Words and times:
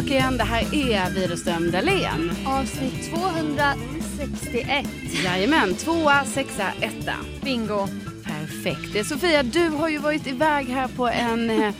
tillbaka 0.00 0.14
igen. 0.24 0.36
Det 0.36 0.44
här 0.44 0.74
är 0.74 1.10
Widerström 1.10 1.70
Dahlén. 1.70 2.32
Avsnitt 2.46 3.10
261. 3.14 4.86
Jajamän, 5.24 5.74
tvåa, 5.74 6.24
sexa, 6.24 6.66
etta. 6.80 7.12
Bingo. 7.44 7.88
Perfekt. 8.24 9.06
Sofia, 9.08 9.42
du 9.42 9.68
har 9.68 9.88
ju 9.88 9.98
varit 9.98 10.26
iväg 10.26 10.66
här 10.68 10.88
på 10.88 11.08
en, 11.08 11.50
eh, 11.50 11.74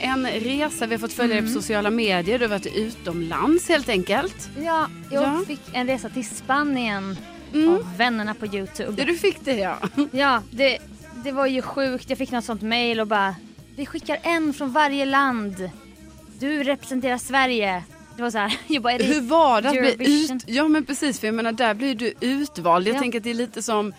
en 0.00 0.26
resa. 0.26 0.86
Vi 0.86 0.94
har 0.94 1.00
fått 1.00 1.12
följa 1.12 1.28
dig 1.34 1.38
Mm. 1.38 1.54
på 1.54 1.60
sociala 1.60 1.90
medier. 1.90 2.38
Du 2.38 2.44
har 2.44 2.50
varit 2.50 2.66
utomlands 2.76 3.68
helt 3.68 3.88
enkelt. 3.88 4.48
Ja, 4.62 4.88
jag 5.10 5.22
Ja. 5.22 5.42
fick 5.46 5.60
en 5.72 5.86
resa 5.86 6.08
till 6.08 6.28
Spanien 6.28 7.16
Mm. 7.54 7.68
av 7.74 7.96
vännerna 7.96 8.34
på 8.34 8.46
Youtube. 8.46 8.94
Ja, 8.98 9.04
du 9.04 9.14
fick 9.18 9.44
det 9.44 9.56
ja. 9.56 9.78
Ja, 10.12 10.42
det, 10.50 10.78
det 11.24 11.32
var 11.32 11.46
ju 11.46 11.62
sjukt. 11.62 12.10
Jag 12.10 12.18
fick 12.18 12.30
något 12.30 12.44
sånt 12.44 12.62
mail 12.62 13.00
och 13.00 13.06
bara 13.06 13.34
Vi 13.76 13.86
skickar 13.86 14.18
en 14.22 14.52
från 14.54 14.72
varje 14.72 15.04
land. 15.04 15.70
Du 16.38 16.62
representerar 16.62 17.18
Sverige. 17.18 17.84
Det 18.16 18.22
var 18.22 18.30
så 18.30 18.38
här. 18.38 18.58
Jag 18.66 18.82
bara, 18.82 18.92
är 18.92 18.98
det 18.98 19.04
Hur 19.04 19.20
var 19.20 19.62
det 19.62 19.68
att 19.68 19.96
bli 19.98 20.24
ut... 20.24 20.42
Ja 20.46 20.68
men 20.68 20.84
precis, 20.84 21.20
för 21.20 21.26
jag 21.26 21.34
menar 21.34 21.52
där 21.52 21.74
blir 21.74 21.94
du 21.94 22.12
utvald. 22.20 22.88
Jag 22.88 22.94
Ja. 22.96 23.00
tänker 23.00 23.18
att 23.18 23.24
det 23.24 23.30
är 23.30 23.34
lite 23.34 23.62
som 23.62 23.92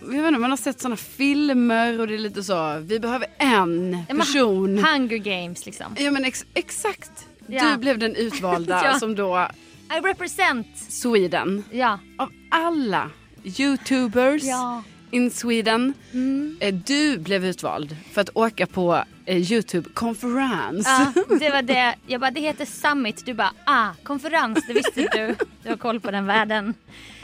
jag 0.00 0.08
vet 0.08 0.28
inte, 0.28 0.40
man 0.40 0.50
har 0.50 0.56
sett 0.56 0.80
sådana 0.80 0.96
filmer 0.96 2.00
och 2.00 2.06
det 2.08 2.14
är 2.14 2.18
lite 2.18 2.42
så, 2.42 2.78
vi 2.78 3.00
behöver 3.00 3.26
en 3.38 4.04
Ja, 4.08 4.14
person. 4.16 4.78
Hunger 4.78 5.16
Games 5.18 5.66
liksom. 5.66 5.86
Ja 5.98 6.10
men 6.10 6.24
ex 6.24 6.44
exakt. 6.54 7.26
Ja. 7.46 7.64
Du 7.70 7.76
blev 7.76 7.98
den 7.98 8.14
utvalda 8.16 8.80
Ja. 8.84 8.98
som 8.98 9.14
då 9.14 9.48
I 9.96 10.00
represent. 10.08 10.66
Sweden. 10.88 11.64
Ja. 11.70 11.98
Av 12.18 12.28
alla 12.50 13.10
youtubers 13.44 14.42
Ja. 14.42 14.82
In 15.10 15.30
Sweden. 15.30 15.92
Mm. 16.12 16.56
eh, 16.60 16.74
Du 16.74 17.18
blev 17.18 17.44
utvald 17.44 17.96
för 18.12 18.20
att 18.20 18.30
åka 18.34 18.66
på 18.66 19.04
eh, 19.26 19.52
Youtube-konferens. 19.52 20.86
Ja, 20.86 21.12
det 21.38 21.50
var 21.50 21.62
det. 21.62 21.94
Jag 22.06 22.20
bara, 22.20 22.30
det 22.30 22.40
heter 22.40 22.64
Summit. 22.64 23.26
Du 23.26 23.34
bara, 23.34 23.52
ah, 23.66 23.88
konferens, 24.02 24.64
det 24.66 24.72
visste 24.72 25.00
du. 25.12 25.34
Du 25.62 25.68
har 25.68 25.76
koll 25.76 26.00
på 26.00 26.10
den 26.10 26.26
världen. 26.26 26.74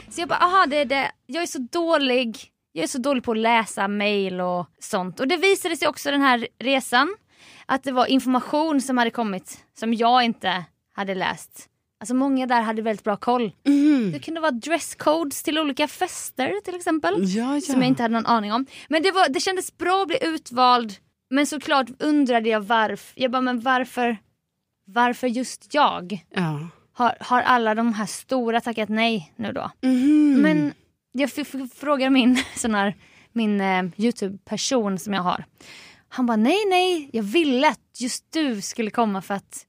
Så 0.09 0.21
jag 0.21 0.29
bara, 0.29 0.39
aha, 0.39 0.65
det 0.65 0.77
är 0.77 0.85
det. 0.85 1.11
Jag 1.25 1.43
är 1.43 1.47
så 1.47 1.67
dålig. 1.71 2.37
Jag 2.71 2.83
är 2.83 2.87
så 2.87 2.97
dålig 2.97 3.23
på 3.23 3.31
att 3.31 3.37
läsa 3.37 3.87
mail 3.87 4.41
och 4.41 4.67
sånt. 4.79 5.19
Och 5.19 5.27
det 5.27 5.37
visade 5.37 5.77
sig 5.77 5.87
också 5.87 6.11
den 6.11 6.21
här 6.21 6.47
resan 6.59 7.15
att 7.65 7.83
det 7.83 7.91
var 7.91 8.05
information 8.05 8.81
som 8.81 8.97
hade 8.97 9.09
kommit 9.11 9.57
som 9.79 9.93
jag 9.93 10.23
inte 10.23 10.65
hade 10.95 11.15
läst. 11.15 11.69
Alltså 12.03 12.15
många 12.15 12.47
där 12.47 12.61
hade 12.61 12.81
väldigt 12.81 13.03
bra 13.03 13.15
koll. 13.15 13.51
Mhm. 13.65 14.11
Det 14.11 14.19
kunde 14.19 14.41
vara 14.41 14.51
dresscodes 14.51 15.43
till 15.43 15.59
olika 15.59 15.87
fester 15.87 16.61
till 16.63 16.75
exempel. 16.75 17.13
Ja, 17.19 17.55
ja. 17.55 17.61
Som 17.61 17.81
jag 17.81 17.87
inte 17.87 18.03
hade 18.03 18.13
någon 18.13 18.25
aning 18.25 18.53
om. 18.53 18.65
Men 18.89 19.03
det, 19.03 19.11
var, 19.11 19.29
det 19.29 19.39
kändes 19.39 19.77
bra 19.77 20.01
att 20.01 20.07
bli 20.07 20.17
utvald. 20.21 20.93
Men 21.29 21.47
såklart 21.47 21.87
undrade 21.99 22.49
jag 22.49 22.61
varför. 22.61 23.21
Jag 23.21 23.31
bara, 23.31 23.41
men 23.41 23.59
varför? 23.59 24.17
Varför 24.85 25.27
just 25.27 25.73
jag? 25.73 26.25
ja. 26.29 26.67
Har, 26.93 27.17
har 27.19 27.41
alla 27.41 27.75
de 27.75 27.93
här 27.93 28.05
stora 28.05 28.61
tackat 28.61 28.89
nej 28.89 29.33
nu 29.35 29.51
då? 29.51 29.71
Mhm. 29.81 30.41
Men 30.41 30.73
jag 31.11 31.31
fick 31.31 31.47
fick 31.47 31.73
fråga 31.73 32.09
min, 32.09 32.43
sån 32.55 32.75
här, 32.75 32.95
min 33.31 33.61
eh, 33.61 33.83
Youtube-person 33.97 34.99
som 34.99 35.13
jag 35.13 35.21
har. 35.21 35.45
Han 36.09 36.25
bara 36.25 36.37
nej, 36.37 36.65
nej, 36.69 37.09
jag 37.13 37.23
ville 37.23 37.67
att 37.69 37.99
just 37.99 38.31
du 38.31 38.61
skulle 38.61 38.91
komma 38.91 39.21
för 39.21 39.33
att 39.33 39.65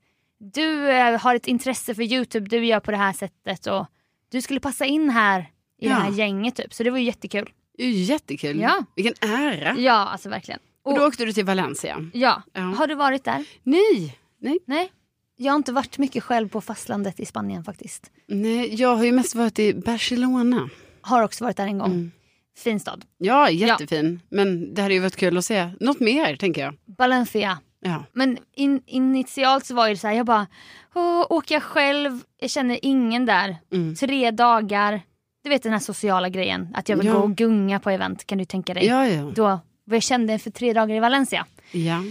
du 0.53 0.91
eh, 0.91 1.21
har 1.21 1.35
ett 1.35 1.47
intresse 1.47 1.95
för 1.95 2.03
Youtube, 2.03 2.49
du 2.49 2.67
gör 2.67 2.81
på 2.81 2.91
det 2.91 2.97
här 2.97 3.13
sättet 3.13 3.67
och 3.67 3.87
du 4.31 4.43
skulle 4.43 4.61
passa 4.61 4.85
in 4.85 5.11
här 5.11 5.41
i 5.41 5.45
Ja. 5.79 5.89
det 5.89 5.95
här 5.95 6.11
gänget 6.11 6.57
typ. 6.57 6.75
Så 6.75 6.83
det 6.83 6.91
var 6.91 6.99
ju 6.99 7.05
jättekul. 7.05 7.51
Jättekul. 7.79 8.61
Ja. 8.61 8.85
Vilken 8.97 9.15
ära. 9.31 9.75
Ja, 9.79 9.93
alltså 9.93 10.29
verkligen. 10.29 10.61
Och 10.83 10.95
då 10.99 11.07
åkte 11.07 11.25
du 11.25 11.33
till 11.33 11.45
Valencia. 11.45 12.11
Ja. 12.13 12.43
Ja. 12.53 12.61
Har 12.61 12.87
du 12.87 12.95
varit 12.95 13.25
där? 13.25 13.45
Nej. 13.63 14.19
Nej. 14.41 14.59
Nej. 14.67 14.93
Jag 15.37 15.53
har 15.53 15.57
inte 15.57 15.73
varit 15.73 15.99
mycket 15.99 16.23
själv 16.25 16.49
på 16.49 16.61
fastlandet 16.61 17.21
i 17.21 17.25
Spanien 17.27 17.65
faktiskt. 17.65 18.11
Nej, 18.27 18.75
jag 18.75 18.97
har 18.97 19.05
ju 19.05 19.13
mest 19.13 19.35
varit 19.35 19.59
i 19.59 19.75
Barcelona. 19.75 20.69
Har 21.01 21.23
också 21.23 21.45
varit 21.45 21.57
där 21.57 21.67
en 21.67 21.79
gång. 21.79 21.91
Mm. 21.91 22.11
Fin 22.59 22.81
stad. 22.81 23.05
Ja, 23.19 23.51
jättefin. 23.51 24.21
Men 24.29 24.75
det 24.75 24.83
hade 24.83 24.95
ju 24.95 25.01
varit 25.01 25.17
kul 25.17 25.39
att 25.39 25.45
se 25.45 25.71
något 25.81 26.01
mer, 26.01 26.37
tänker 26.37 26.61
jag. 26.61 26.75
Valencia. 26.99 27.59
Ja. 27.87 28.05
Men 28.13 28.39
in, 28.53 28.83
initialt 28.87 29.67
så 29.67 29.75
var 29.75 29.89
det 29.89 29.97
så 29.97 30.07
här, 30.09 30.15
jag 30.15 30.27
bara, 30.27 30.47
Åh, 30.95 31.27
åker 31.31 31.55
jag 31.55 31.63
själv? 31.63 32.21
Jag 32.39 32.51
känner 32.51 32.79
ingen 32.83 33.27
där. 33.27 33.57
Mm. 33.73 33.95
Tre 33.95 34.31
dagar. 34.31 35.01
Du 35.45 35.51
vet 35.51 35.63
den 35.63 35.73
här 35.73 35.79
sociala 35.81 36.29
grejen, 36.29 36.69
att 36.75 36.89
jag 36.89 36.97
vill 36.97 37.07
Ja. 37.07 37.13
gå 37.13 37.19
och 37.19 37.37
gunga 37.37 37.81
på 37.81 37.91
event, 37.91 38.27
kan 38.27 38.39
du 38.39 38.45
tänka 38.45 38.75
dig? 38.75 38.87
Ja, 38.87 39.07
ja. 39.09 39.33
Då, 39.35 39.45
vad 39.85 39.97
jag 39.97 40.03
kände 40.03 40.39
för 40.39 40.51
tre 40.51 40.73
dagar 40.73 40.95
i 40.97 41.01
Valencia. 41.01 41.47
ja. 41.73 42.03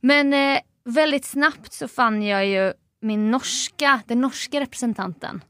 Men 0.00 0.32
eh, 0.34 0.60
väldigt 0.84 1.24
snabbt 1.24 1.72
så 1.72 1.88
fann 1.88 2.22
jag 2.22 2.46
ju 2.46 2.72
min 3.00 3.30
norska, 3.30 4.00
den 4.06 4.20
norska 4.20 4.60
representanten. 4.60 5.44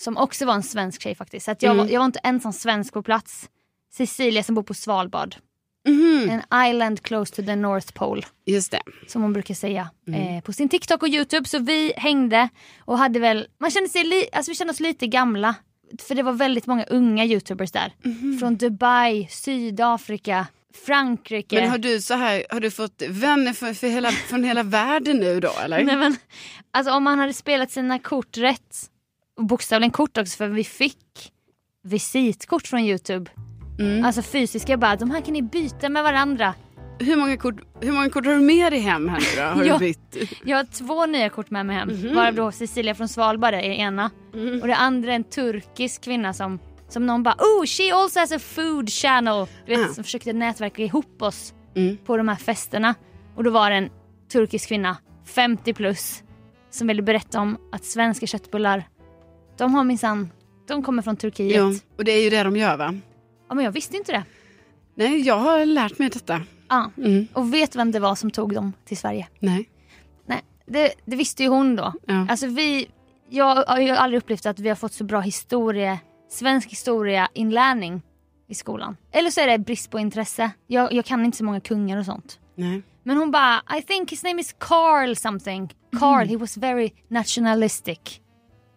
Som 0.00 0.16
också 0.16 0.46
var 0.46 0.54
en 0.54 0.62
svensk 0.62 1.02
tjej 1.02 1.14
faktiskt. 1.14 1.44
Så 1.44 1.50
att 1.50 1.62
jag, 1.62 1.72
Mm. 1.72 1.86
var, 1.86 1.92
jag 1.92 2.00
var 2.00 2.06
inte 2.06 2.18
ensam 2.22 2.52
svensk 2.52 2.92
på 2.94 3.02
plats. 3.02 3.48
Cecilia 3.92 4.42
som 4.42 4.54
bor 4.54 4.62
på 4.62 4.74
Svalbard. 4.74 5.34
Mhm. 5.88 6.30
En 6.30 6.68
island 6.70 7.02
close 7.02 7.34
to 7.34 7.42
the 7.42 7.56
North 7.56 7.92
Pole. 7.92 8.22
Just 8.46 8.70
det. 8.70 8.80
Som 9.06 9.22
hon 9.22 9.32
brukar 9.32 9.54
säga. 9.54 9.90
Mm. 10.08 10.36
Eh, 10.36 10.42
på 10.42 10.52
sin 10.52 10.68
TikTok 10.68 11.02
och 11.02 11.08
YouTube. 11.08 11.48
Så 11.48 11.58
vi 11.58 11.92
hängde 11.96 12.48
och 12.78 12.98
hade 12.98 13.18
väl, 13.20 13.46
man 13.60 13.70
kände 13.70 13.88
sig 13.88 14.04
li, 14.04 14.28
alltså 14.32 14.50
vi 14.50 14.54
kände 14.56 14.70
oss 14.70 14.80
lite 14.80 15.06
gamla. 15.06 15.54
För 16.02 16.14
det 16.14 16.22
var 16.22 16.32
väldigt 16.32 16.66
många 16.66 16.84
unga 16.84 17.24
youtubers 17.24 17.72
där. 17.72 17.94
Mhm. 18.04 18.38
Från 18.38 18.56
Dubai, 18.56 19.26
Sydafrika, 19.30 20.46
Frankrike. 20.86 21.60
Men 21.60 21.70
har 21.70 21.78
du 21.78 22.00
så 22.00 22.14
här, 22.14 22.44
har 22.50 22.60
du 22.60 22.70
fått 22.70 23.02
vänner 23.08 23.52
för, 23.52 23.74
för 23.74 23.88
hela, 23.88 24.10
från 24.10 24.44
hela 24.44 24.62
världen 24.62 25.16
nu 25.16 25.40
då, 25.40 25.52
eller? 25.64 25.84
Nej, 25.84 25.96
men, 25.96 26.16
alltså 26.70 26.92
om 26.92 27.04
man 27.04 27.18
hade 27.18 27.32
spelat 27.32 27.70
sina 27.70 27.98
kort 27.98 28.36
rätt, 28.38 28.76
bokstavligen 29.40 29.90
kort 29.90 30.18
också 30.18 30.36
för 30.36 30.48
vi 30.48 30.64
fick 30.64 31.32
visitkort 31.82 32.66
från 32.66 32.80
Youtube. 32.80 33.30
Mm. 33.80 34.04
Alltså 34.04 34.22
fysiska 34.22 34.76
bara, 34.76 34.96
de 34.96 35.10
här 35.10 35.20
kan 35.20 35.32
ni 35.32 35.42
byta 35.42 35.88
med 35.88 36.02
varandra. 36.02 36.54
Hur, 36.98 37.16
många 37.16 37.36
kort, 37.36 37.54
hur 37.80 37.92
många 37.92 38.10
kort 38.10 38.26
har 38.26 38.32
du 38.32 38.40
med 38.40 38.72
dig 38.72 38.80
hem 38.80 39.08
här 39.08 39.18
nu 39.20 39.26
då? 39.42 39.42
Har 39.48 39.64
Ja. 39.64 39.72
du 39.72 39.78
bytt? 39.78 40.38
Jag 40.44 40.56
har 40.56 40.64
två 40.64 41.06
nya 41.06 41.28
kort 41.28 41.50
med 41.50 41.66
mig 41.66 41.76
hem. 41.76 41.88
Mhm. 41.88 42.14
Varav 42.14 42.34
då 42.34 42.52
Cecilia 42.52 42.94
från 42.94 43.08
Svalbard 43.08 43.54
är 43.54 43.58
ena. 43.60 44.10
Mm. 44.34 44.60
Och 44.60 44.66
det 44.68 44.76
andra 44.76 45.10
är 45.12 45.16
en 45.16 45.24
turkisk 45.24 46.04
kvinna 46.04 46.32
som, 46.34 46.58
som 46.88 47.06
någon 47.06 47.22
bara 47.22 47.34
oh 47.34 47.66
she 47.66 47.92
also 47.94 48.20
has 48.20 48.32
a 48.32 48.38
food 48.38 48.90
channel. 48.90 49.46
Du 49.66 49.76
vet, 49.76 49.90
Ah. 49.90 49.92
som 49.94 50.04
försökte 50.04 50.32
nätverka 50.32 50.82
ihop 50.82 51.22
oss 51.22 51.54
Mm. 51.76 51.96
på 51.96 52.16
de 52.16 52.28
här 52.28 52.36
festerna. 52.36 52.94
Och 53.36 53.44
då 53.44 53.50
var 53.50 53.70
det 53.70 53.76
en 53.76 53.88
turkisk 54.32 54.68
kvinna, 54.68 54.96
50 55.26 55.72
plus, 55.74 56.22
som 56.70 56.86
ville 56.86 57.02
berätta 57.02 57.40
om 57.40 57.56
att 57.72 57.84
svenska 57.84 58.26
köttbullar, 58.26 58.84
de 59.58 59.74
har 59.74 59.84
minsann, 59.84 60.30
de 60.68 60.82
kommer 60.82 61.02
från 61.02 61.16
Turkiet. 61.16 61.56
Ja. 61.56 61.72
och 61.98 62.04
det 62.04 62.12
är 62.12 62.22
ju 62.24 62.30
det 62.30 62.42
de 62.42 62.56
gör 62.56 62.76
va? 62.76 62.94
Men 63.54 63.64
jag 63.64 63.72
visste 63.72 63.96
inte 63.96 64.12
det. 64.12 64.24
Nej, 64.94 65.20
jag 65.20 65.38
har 65.38 65.66
lärt 65.66 65.98
mig 65.98 66.08
detta. 66.08 66.42
Ja. 66.68 66.90
Mm. 66.96 67.28
Och 67.32 67.54
vet 67.54 67.76
vem 67.76 67.92
det 67.92 68.00
var 68.00 68.14
som 68.14 68.30
tog 68.30 68.54
dem 68.54 68.72
till 68.84 68.96
Sverige? 68.96 69.28
Nej. 69.38 69.68
Nej, 70.26 70.44
det, 70.66 70.92
det 71.04 71.16
visste 71.16 71.42
ju 71.42 71.48
hon 71.48 71.76
då. 71.76 71.92
Ja. 72.06 72.26
Alltså 72.28 72.46
vi, 72.46 72.90
jag 73.28 73.64
har 73.64 73.80
ju 73.80 73.90
aldrig 73.90 74.22
upplevt 74.22 74.46
att 74.46 74.58
vi 74.58 74.68
har 74.68 74.76
fått 74.76 74.92
så 74.92 75.04
bra 75.04 75.20
historia, 75.20 75.98
svensk 76.30 76.70
historia 76.70 77.28
inlärning 77.34 78.02
i 78.48 78.54
skolan. 78.54 78.96
Eller 79.12 79.30
så 79.30 79.40
är 79.40 79.46
det 79.46 79.58
brist 79.58 79.90
på 79.90 79.98
intresse. 79.98 80.50
Jag, 80.66 80.92
jag 80.92 81.04
kan 81.04 81.24
inte 81.24 81.38
så 81.38 81.44
många 81.44 81.60
kungar 81.60 81.98
och 81.98 82.04
sånt. 82.04 82.38
Nej. 82.54 82.82
Men 83.02 83.16
hon 83.16 83.30
bara, 83.30 83.62
I 83.78 83.82
think 83.82 84.12
his 84.12 84.24
name 84.24 84.40
is 84.40 84.54
Carl 84.58 85.16
something. 85.16 85.74
Carl, 85.98 86.26
he 86.26 86.36
was 86.36 86.56
very 86.56 86.90
nationalistic. 87.08 88.20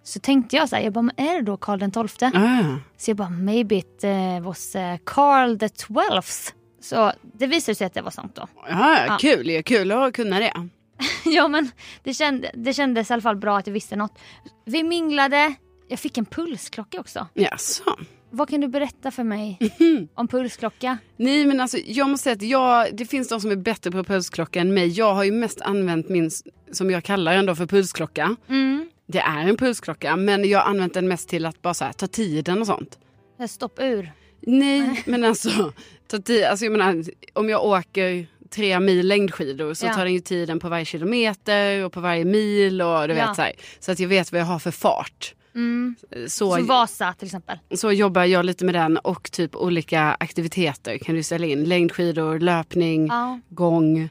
Så 0.04 0.20
tänkte 0.20 0.56
jag 0.56 0.70
så 0.70 0.76
här, 0.76 0.84
jag 0.84 0.94
bara, 0.94 1.02
men 1.02 1.16
är 1.28 1.36
det 1.36 1.42
då 1.42 1.58
Karl 1.58 1.80
den 1.80 1.92
tolfte? 1.92 2.32
Ah. 2.36 2.80
Så 2.98 3.10
jag 3.12 3.18
bara, 3.18 3.30
maybe 3.30 3.76
it 3.76 4.04
uh, 4.04 4.42
was 4.46 4.76
Carl 5.04 5.60
the 5.60 5.70
twelfth. 5.70 6.54
Så 6.82 7.12
det 7.22 7.48
visade 7.48 7.76
sig 7.76 7.88
att 7.88 7.94
det 7.94 8.02
var 8.02 8.12
sant 8.12 8.36
då. 8.36 8.48
Ja, 8.70 9.06
Ja. 9.08 9.18
kul. 9.22 9.64
Kul 9.64 9.92
att 9.92 10.14
kunna 10.14 10.40
det. 10.40 10.54
ja 11.26 11.48
men 11.48 11.72
det, 12.04 12.14
kände, 12.14 12.52
det 12.54 12.74
kändes 12.74 13.10
i 13.10 13.14
alla 13.14 13.22
fall 13.22 13.36
bra 13.36 13.58
att 13.58 13.68
jag 13.68 13.74
visste 13.74 13.96
något. 13.96 14.20
Vi 14.66 14.84
minglade, 14.84 15.54
jag 15.88 16.00
fick 16.00 16.18
en 16.18 16.26
pulsklocka 16.26 17.00
också. 17.00 17.28
Jaså? 17.34 17.84
Vad 18.30 18.50
kan 18.50 18.62
du 18.62 18.68
berätta 18.68 19.12
för 19.12 19.24
mig 19.24 19.58
om 20.16 20.28
pulsklocka? 20.28 20.98
Nej 21.18 21.46
men 21.46 21.60
alltså 21.60 21.78
jag 21.78 22.10
måste 22.10 22.24
säga 22.24 22.34
att 22.34 22.42
jag, 22.42 22.96
det 22.98 23.06
finns 23.06 23.30
de 23.30 23.42
som 23.42 23.52
är 23.52 23.56
bättre 23.56 23.92
på 23.92 24.04
pulsklocka 24.04 24.62
än 24.62 24.74
mig. 24.74 24.88
Jag 24.88 25.14
har 25.14 25.24
ju 25.24 25.32
mest 25.32 25.62
använt 25.62 26.10
min, 26.10 26.30
som 26.72 26.92
jag 26.92 27.04
kallar 27.04 27.34
ändå 27.34 27.56
för 27.56 27.66
pulsklocka. 27.66 28.36
Mm. 28.50 28.90
Det 29.14 29.20
är 29.20 29.48
en 29.50 29.58
pulsklocka 29.58 30.16
men 30.16 30.50
jag 30.50 30.60
har 30.60 30.66
använt 30.70 30.94
den 30.94 31.08
mest 31.08 31.30
till 31.30 31.46
att 31.46 31.62
bara 31.62 31.74
här, 31.82 31.94
ta 31.94 32.08
tiden 32.08 32.62
och 32.62 32.68
sånt. 32.68 33.00
Stopp 33.50 33.80
ur. 33.80 34.12
Nej 34.42 35.04
men 35.06 35.24
alltså, 35.24 35.74
ta 36.08 36.18
tid, 36.20 36.44
alltså 36.44 36.66
jag 36.66 36.72
menar, 36.72 37.04
om 37.34 37.50
jag 37.50 37.66
åker 37.66 38.28
tre 38.50 38.80
mil 38.80 39.08
längdskidor 39.08 39.74
så 39.74 39.86
Ja. 39.86 39.94
tar 39.94 40.04
den 40.06 40.14
ju 40.14 40.20
tiden 40.20 40.60
på 40.60 40.70
varje 40.70 40.86
kilometer 40.86 41.86
och 41.86 41.92
på 41.94 42.00
varje 42.00 42.26
mil 42.26 42.82
och 42.82 43.08
du 43.08 43.14
Ja. 43.14 43.28
vet 43.28 43.36
så 43.36 43.42
här. 43.42 43.52
Så 43.80 43.92
att 43.92 44.00
jag 44.00 44.08
vet 44.08 44.32
vad 44.32 44.42
jag 44.42 44.46
har 44.46 44.60
för 44.60 44.72
fart. 44.72 45.36
Mm. 45.56 45.96
Så, 46.28 46.28
Så 46.28 46.62
Vasa 46.64 47.14
till 47.14 47.26
exempel. 47.26 47.58
så 47.76 47.92
jobbar 47.92 48.24
jag 48.24 48.46
lite 48.46 48.66
med 48.66 48.74
den 48.76 48.98
och 48.98 49.32
typ 49.32 49.56
olika 49.56 50.02
aktiviteter 50.20 50.98
kan 50.98 51.16
du 51.16 51.24
ställa 51.24 51.46
in. 51.46 51.64
Längdskidor, 51.64 52.40
löpning, 52.40 53.08
Ja. 53.08 53.40
gång. 53.50 54.10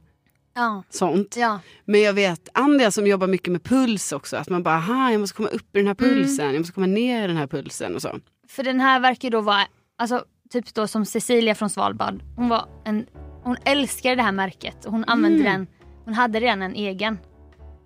Ja. 0.54 0.82
sånt. 0.90 1.36
Ja. 1.36 1.60
Men 1.84 2.00
jag 2.00 2.12
vet 2.12 2.48
andra 2.54 2.90
som 2.90 3.06
jobbar 3.06 3.26
mycket 3.26 3.52
med 3.52 3.62
puls 3.62 4.12
också. 4.12 4.36
Att 4.36 4.48
man 4.48 4.62
bara, 4.62 4.74
aha, 4.74 5.10
jag 5.10 5.20
måste 5.20 5.36
komma 5.36 5.48
upp 5.48 5.76
i 5.76 5.78
den 5.78 5.86
här 5.86 5.96
Mm. 6.00 6.14
pulsen, 6.14 6.46
jag 6.46 6.58
måste 6.58 6.72
komma 6.74 6.86
ner 6.86 7.24
i 7.24 7.26
den 7.26 7.36
här 7.36 7.46
pulsen 7.46 7.94
och 7.94 8.02
så. 8.02 8.18
För 8.48 8.62
den 8.62 8.80
här 8.80 9.00
verkar 9.00 9.28
ju 9.28 9.30
då 9.30 9.40
vara, 9.40 9.66
alltså 9.98 10.24
typ 10.50 10.74
då 10.74 10.86
som 10.86 11.04
Cecilia 11.06 11.54
från 11.54 11.70
Svalbard. 11.70 12.22
Hon 12.36 12.48
var 12.48 12.66
en, 12.84 13.06
hon 13.42 13.56
älskade 13.64 14.14
det 14.14 14.22
här 14.22 14.32
märket 14.32 14.84
och 14.84 14.92
hon 14.92 15.04
använde 15.04 15.40
Mm. 15.40 15.52
den, 15.52 15.66
hon 16.04 16.14
hade 16.14 16.40
redan 16.40 16.62
en 16.62 16.74
egen. 16.74 17.18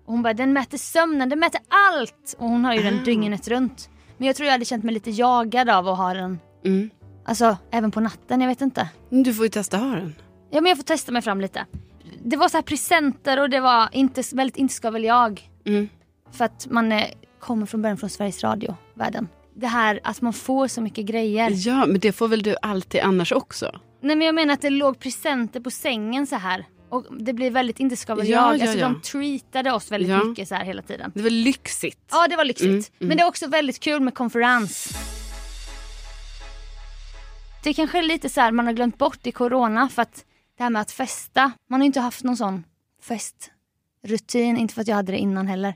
Och 0.05 0.13
hon 0.13 0.23
bara, 0.23 0.33
den 0.33 0.53
mäter 0.53 0.77
sömnen, 0.77 1.29
den 1.29 1.39
mäter 1.39 1.61
allt! 1.69 2.35
Och 2.37 2.49
hon 2.49 2.65
har 2.65 2.73
ju 2.73 2.83
den 2.83 2.99
Ah. 3.01 3.03
dygnet 3.03 3.47
runt. 3.47 3.89
Men 4.17 4.27
jag 4.27 4.35
tror 4.35 4.45
jag 4.45 4.51
hade 4.51 4.65
känt 4.65 4.83
mig 4.83 4.93
lite 4.93 5.11
jagad 5.11 5.69
av 5.69 5.87
att 5.87 5.97
ha 5.97 6.13
den, 6.13 6.39
Mm. 6.65 6.89
alltså 7.25 7.57
även 7.71 7.91
på 7.91 7.99
natten, 7.99 8.41
jag 8.41 8.47
vet 8.47 8.61
inte. 8.61 8.89
Du 9.09 9.33
får 9.33 9.45
ju 9.45 9.49
testa 9.49 9.77
ha 9.77 9.95
den. 9.95 10.15
Ja 10.49 10.61
men 10.61 10.69
jag 10.69 10.77
får 10.77 10.83
testa 10.83 11.11
mig 11.11 11.21
fram 11.21 11.41
lite. 11.41 11.65
Det 12.29 12.37
var 12.37 12.49
så 12.49 12.57
här 12.57 12.61
presenter 12.61 13.39
och 13.41 13.49
det 13.49 13.59
var 13.59 13.89
inte, 13.91 14.23
väldigt 14.33 14.57
inte 14.57 14.73
ska 14.73 14.91
väl 14.91 15.03
jag. 15.03 15.49
Mm. 15.65 15.89
För 16.31 16.45
att 16.45 16.67
man 16.69 16.91
eh, 16.91 17.03
kommer 17.39 17.65
från 17.65 17.81
början 17.81 17.97
från 17.97 18.09
Sveriges 18.09 18.43
Radio, 18.43 18.75
världen. 18.93 19.27
Det 19.55 19.67
här 19.67 19.99
att 20.03 20.21
man 20.21 20.33
får 20.33 20.67
så 20.67 20.81
mycket 20.81 21.05
grejer. 21.05 21.51
Ja, 21.67 21.85
men 21.85 21.99
det 21.99 22.11
får 22.11 22.27
väl 22.27 22.43
du 22.43 22.55
alltid 22.61 23.01
annars 23.01 23.31
också? 23.31 23.79
Nej 24.01 24.15
men 24.15 24.25
jag 24.25 24.35
menar 24.35 24.53
att 24.53 24.61
det 24.61 24.69
låg 24.69 24.99
presenter 24.99 25.59
på 25.59 25.71
sängen 25.71 26.27
så 26.27 26.35
här. 26.35 26.65
Och 26.89 27.05
det 27.19 27.33
blir 27.33 27.51
väldigt 27.51 27.79
inte 27.79 27.95
ska 27.95 28.15
väl 28.15 28.27
Ja, 28.29 28.35
jag. 28.35 28.57
ja, 28.57 28.61
Alltså 28.61 28.77
ja. 28.79 28.89
de 28.89 29.01
treatade 29.01 29.71
oss 29.71 29.91
väldigt 29.91 30.09
Ja. 30.09 30.23
mycket 30.23 30.47
så 30.47 30.55
här 30.55 30.65
hela 30.65 30.81
tiden. 30.81 31.11
Det 31.15 31.21
var 31.21 31.29
lyxigt. 31.29 31.99
Ja 32.11 32.27
det 32.29 32.35
var 32.35 32.45
lyxigt. 32.45 32.67
Mm, 32.69 32.77
mm. 32.77 33.07
Men 33.07 33.17
det 33.17 33.23
är 33.23 33.27
också 33.27 33.47
väldigt 33.47 33.79
kul 33.79 34.01
med 34.01 34.13
konferens. 34.13 34.89
Det 37.63 37.73
kanske 37.73 37.97
är 37.97 38.03
lite 38.03 38.29
så 38.29 38.41
här 38.41 38.51
man 38.51 38.65
har 38.65 38.73
glömt 38.73 38.97
bort 38.97 39.27
i 39.27 39.31
corona 39.31 39.89
för 39.89 40.01
att 40.01 40.23
det 40.57 40.63
här 40.63 40.69
med 40.69 40.81
att 40.81 40.91
festa. 40.91 41.51
Man 41.69 41.79
har 41.81 41.85
inte 41.85 41.99
haft 41.99 42.23
någon 42.23 42.37
sån 42.37 42.63
festrutin, 43.01 44.57
inte 44.57 44.73
för 44.73 44.81
att 44.81 44.87
jag 44.87 44.95
hade 44.95 45.11
det 45.11 45.17
innan 45.17 45.47
heller. 45.47 45.75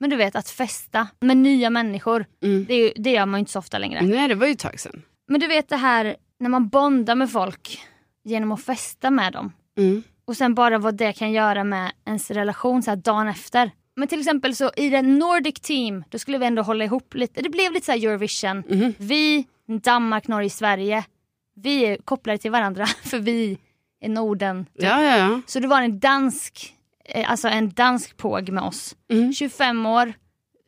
Men 0.00 0.10
du 0.10 0.16
vet 0.16 0.36
att 0.36 0.48
festa 0.50 1.08
med 1.20 1.36
nya 1.36 1.70
människor, 1.70 2.26
Mm. 2.42 2.64
det, 2.68 2.92
det 2.96 3.10
gör 3.10 3.26
man 3.26 3.38
ju 3.38 3.40
inte 3.40 3.52
så 3.52 3.58
ofta 3.58 3.78
längre. 3.78 4.02
Nej, 4.02 4.28
det 4.28 4.34
var 4.34 4.46
ju 4.46 4.52
ett 4.52 4.58
tag 4.58 4.80
sedan. 4.80 5.02
Men 5.28 5.40
du 5.40 5.46
vet 5.46 5.68
det 5.68 5.76
här 5.76 6.16
när 6.38 6.48
man 6.48 6.68
bondar 6.68 7.14
med 7.14 7.30
folk 7.32 7.80
genom 8.24 8.52
att 8.52 8.62
festa 8.64 9.10
med 9.10 9.32
dem. 9.32 9.52
Mm. 9.78 10.02
Och 10.24 10.36
sen 10.36 10.54
bara 10.54 10.78
vad 10.78 10.94
det 10.94 11.12
kan 11.12 11.32
göra 11.32 11.64
med 11.64 11.92
ens 12.04 12.30
relation 12.30 12.82
så 12.82 12.90
här 12.90 12.96
dagen 12.96 13.28
efter. 13.28 13.70
Men 13.96 14.08
till 14.08 14.18
exempel 14.20 14.56
så 14.56 14.70
i 14.76 14.88
den 14.90 15.18
Nordic 15.18 15.54
team, 15.60 16.04
då 16.08 16.18
skulle 16.18 16.38
vi 16.38 16.46
ändå 16.46 16.62
hålla 16.62 16.84
ihop 16.84 17.14
lite. 17.14 17.42
Det 17.42 17.48
blev 17.48 17.72
lite 17.72 17.86
så 17.86 17.92
här 17.92 17.98
Eurovision. 18.06 18.62
Mhm. 18.68 18.94
Vi, 18.98 19.46
Danmark, 19.82 20.28
Norge, 20.28 20.50
Sverige. 20.50 21.04
Vi 21.54 21.84
är 21.84 21.96
kopplade 21.96 22.38
till 22.38 22.50
varandra 22.50 22.86
för 23.04 23.18
vi 23.18 23.58
Norden. 24.08 24.64
typ. 24.64 24.82
Ja, 24.82 25.02
ja, 25.02 25.16
ja. 25.16 25.40
Så 25.46 25.60
det 25.60 25.68
var 25.68 25.82
en 25.82 25.98
dansk, 25.98 26.74
eh, 27.04 27.30
alltså 27.30 27.48
en 27.48 27.70
dansk 27.70 28.16
påg 28.16 28.48
med 28.48 28.62
oss. 28.62 28.96
Mm. 29.12 29.32
25 29.32 29.86
år. 29.86 30.12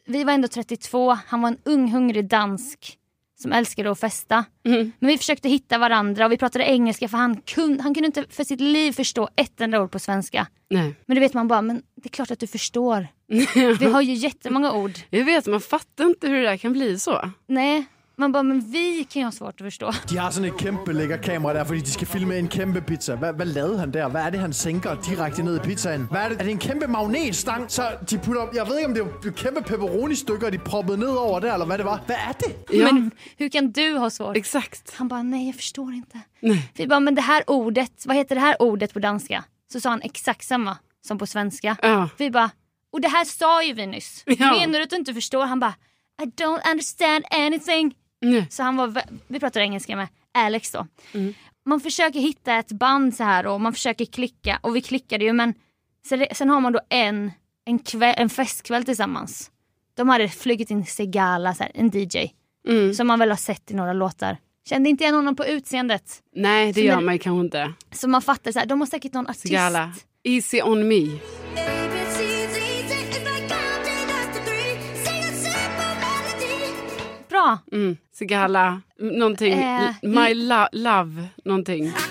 Vi 0.06 0.24
var 0.24 0.32
ändå 0.32 0.48
32. 0.48 1.18
Han 1.26 1.42
var 1.42 1.48
en 1.48 1.58
ung 1.64 1.92
hungrig 1.92 2.28
dansk 2.28 2.98
som 3.44 3.52
älskade 3.52 3.90
att 3.90 4.00
festa. 4.00 4.44
Mm. 4.66 4.92
Men 4.98 5.08
vi 5.08 5.18
försökte 5.18 5.48
hitta 5.48 5.78
varandra 5.78 6.26
och 6.26 6.32
vi 6.32 6.36
pratade 6.36 6.64
engelska 6.64 7.08
för 7.08 7.18
han, 7.18 7.36
kun, 7.36 7.80
han 7.80 7.94
kunde 7.94 8.06
inte 8.06 8.24
för 8.30 8.44
sitt 8.44 8.60
liv 8.60 8.92
förstå 8.92 9.28
ett 9.36 9.60
enda 9.60 9.80
ord 9.80 9.90
på 9.90 9.98
svenska. 9.98 10.46
Nej. 10.70 10.94
Men 11.06 11.14
då 11.14 11.20
vet 11.20 11.34
man 11.34 11.48
bara, 11.48 11.62
men 11.62 11.82
det 11.96 12.08
är 12.08 12.10
klart 12.10 12.30
att 12.30 12.38
du 12.38 12.46
förstår. 12.46 13.08
Vi 13.78 13.90
har 13.90 14.02
ju 14.02 14.12
jättemånga 14.12 14.72
ord. 14.72 14.92
Jag 15.10 15.24
vet, 15.24 15.46
man 15.46 15.60
fattar 15.60 16.04
inte 16.04 16.28
hur 16.28 16.36
det 16.36 16.42
där 16.42 16.56
kan 16.56 16.72
bli 16.72 16.98
så. 16.98 17.30
Nej, 17.46 17.84
man 18.18 18.32
bara, 18.32 18.42
men 18.42 18.60
vi 18.72 19.06
kan 19.12 19.20
ju 19.20 19.24
ha 19.26 19.32
svårt 19.32 19.60
att 19.60 19.64
förstå. 19.66 19.92
De 20.10 20.16
har 20.16 20.30
sådan 20.30 20.48
et 20.48 20.56
kæmpe 20.58 20.92
lækker 20.92 21.16
kamera 21.16 21.54
der, 21.54 21.64
fordi 21.64 21.80
de 21.80 21.90
skal 21.90 22.06
filme 22.06 22.38
en 22.38 22.48
kæmpe 22.48 22.80
pizza. 22.80 23.14
Hvad, 23.14 23.32
hvad 23.32 23.46
lavede 23.46 23.78
han 23.78 23.92
der? 23.92 24.08
Hvad 24.08 24.22
er 24.22 24.30
det, 24.30 24.40
han 24.40 24.52
sænker 24.52 24.94
direkte 25.08 25.42
ned 25.42 25.56
i 25.56 25.58
pizzaen? 25.58 26.06
Hvad 26.10 26.20
er 26.24 26.28
det? 26.28 26.38
Er 26.38 26.42
det 26.42 26.50
en 26.50 26.58
kæmpe 26.58 26.86
magnetstang? 26.86 27.70
Så 27.70 27.82
de 28.10 28.18
putter, 28.18 28.46
jeg 28.54 28.68
ved 28.68 28.76
ikke, 28.78 28.88
om 28.88 28.94
det 28.94 29.02
var 29.24 29.30
kæmpe 29.30 29.62
pepperoni-stykker, 29.62 30.50
de 30.50 30.58
proppede 30.58 30.98
ned 30.98 31.08
over 31.08 31.40
der, 31.40 31.52
eller 31.52 31.66
hvad 31.66 31.78
det 31.78 31.86
var. 31.86 32.00
Hvad 32.06 32.16
er 32.16 32.32
det? 32.32 32.78
Ja, 32.78 32.92
Men 32.92 33.12
hur 33.38 33.48
kan 33.48 33.72
du 33.72 33.98
ha 33.98 34.08
svårt? 34.10 34.36
exakt. 34.36 34.94
Han 34.96 35.08
bara, 35.08 35.22
nej 35.22 35.46
jag 35.46 35.54
förstår 35.54 35.92
inte. 35.92 36.20
Nej. 36.42 36.58
Vi 36.76 36.86
bara, 36.86 37.00
men 37.00 37.14
det 37.14 37.22
här 37.22 37.42
ordet, 37.46 38.06
vad 38.06 38.16
heter 38.16 38.34
det 38.34 38.40
här 38.40 38.56
ordet 38.60 38.92
på 38.92 38.98
danska? 38.98 39.44
Så 39.72 39.80
sa 39.80 39.90
han 39.90 40.02
exakt 40.02 40.44
samma 40.46 40.76
som 41.06 41.18
på 41.18 41.26
svenska. 41.26 41.76
Ja. 41.82 42.08
Vi 42.18 42.30
bara, 42.30 42.50
och 42.92 43.00
det 43.00 43.08
här 43.08 43.24
sa 43.24 43.62
ju 43.62 43.72
vi 43.74 43.86
nyss. 43.86 44.22
Ja. 44.26 44.34
Menar 44.58 44.78
du 44.78 44.82
att 44.82 44.90
du 44.90 44.96
inte 44.96 45.14
förstår? 45.14 45.44
Han 45.46 45.60
bara, 45.60 45.74
I 46.22 46.24
don't 46.26 46.70
understand 46.70 47.24
anything. 47.30 47.94
Nej. 48.24 48.46
Så 48.50 48.62
han 48.62 48.76
var, 48.76 49.02
vi 49.26 49.40
pratar 49.40 49.60
engelska 49.60 49.96
med 49.96 50.08
Alex 50.34 50.70
då. 50.70 50.86
Mm. 51.14 51.34
Man 51.66 51.80
försöker 51.80 52.20
hitta 52.20 52.54
ett 52.54 52.72
band 52.72 53.14
så 53.16 53.24
här 53.24 53.46
och 53.46 53.60
man 53.60 53.72
försöker 53.72 54.04
klicka 54.04 54.58
och 54.62 54.76
vi 54.76 54.80
klickade 54.80 55.24
ju 55.24 55.32
men 55.32 55.54
sen, 56.08 56.26
sen 56.32 56.48
har 56.50 56.60
man 56.60 56.72
då 56.72 56.80
en, 56.88 57.32
en, 57.64 57.78
kväll, 57.78 58.14
en 58.18 58.30
festkväll 58.30 58.84
tillsammans. 58.84 59.50
De 59.96 60.08
hade 60.08 60.28
flugit 60.28 60.70
in 60.70 60.86
Segala, 60.86 61.54
så 61.54 61.62
här, 61.62 61.72
en 61.74 61.90
DJ, 61.94 62.30
Mm. 62.68 62.94
som 62.94 63.06
man 63.06 63.18
väl 63.18 63.30
har 63.30 63.36
sett 63.36 63.70
i 63.70 63.74
några 63.74 63.92
låtar. 63.92 64.36
Kände 64.68 64.88
inte 64.90 65.04
igen 65.04 65.14
honom 65.14 65.36
på 65.36 65.46
utseendet. 65.46 66.22
Nej, 66.36 66.66
det 66.72 66.80
Så 66.80 66.86
gör 66.86 67.00
man 67.00 67.14
ju 67.14 67.18
kanske 67.18 67.44
inte. 67.44 67.72
Så 67.92 68.08
man 68.08 68.22
fattar 68.22 68.52
så 68.52 68.58
här, 68.58 68.66
de 68.66 68.80
har 68.80 68.86
säkert 68.86 69.12
någon 69.12 69.26
artist. 69.26 69.44
Gala. 69.44 69.92
Easy 70.24 70.62
on 70.62 70.88
me. 70.88 70.94
Bra. 77.44 77.58
Mm. 77.72 77.96
Sigala, 78.12 78.80
någonting, 78.98 79.52
Eh, 79.52 79.90
my 80.02 80.34
lo- 80.34 80.68
love, 80.72 81.28
någonting. 81.44 81.92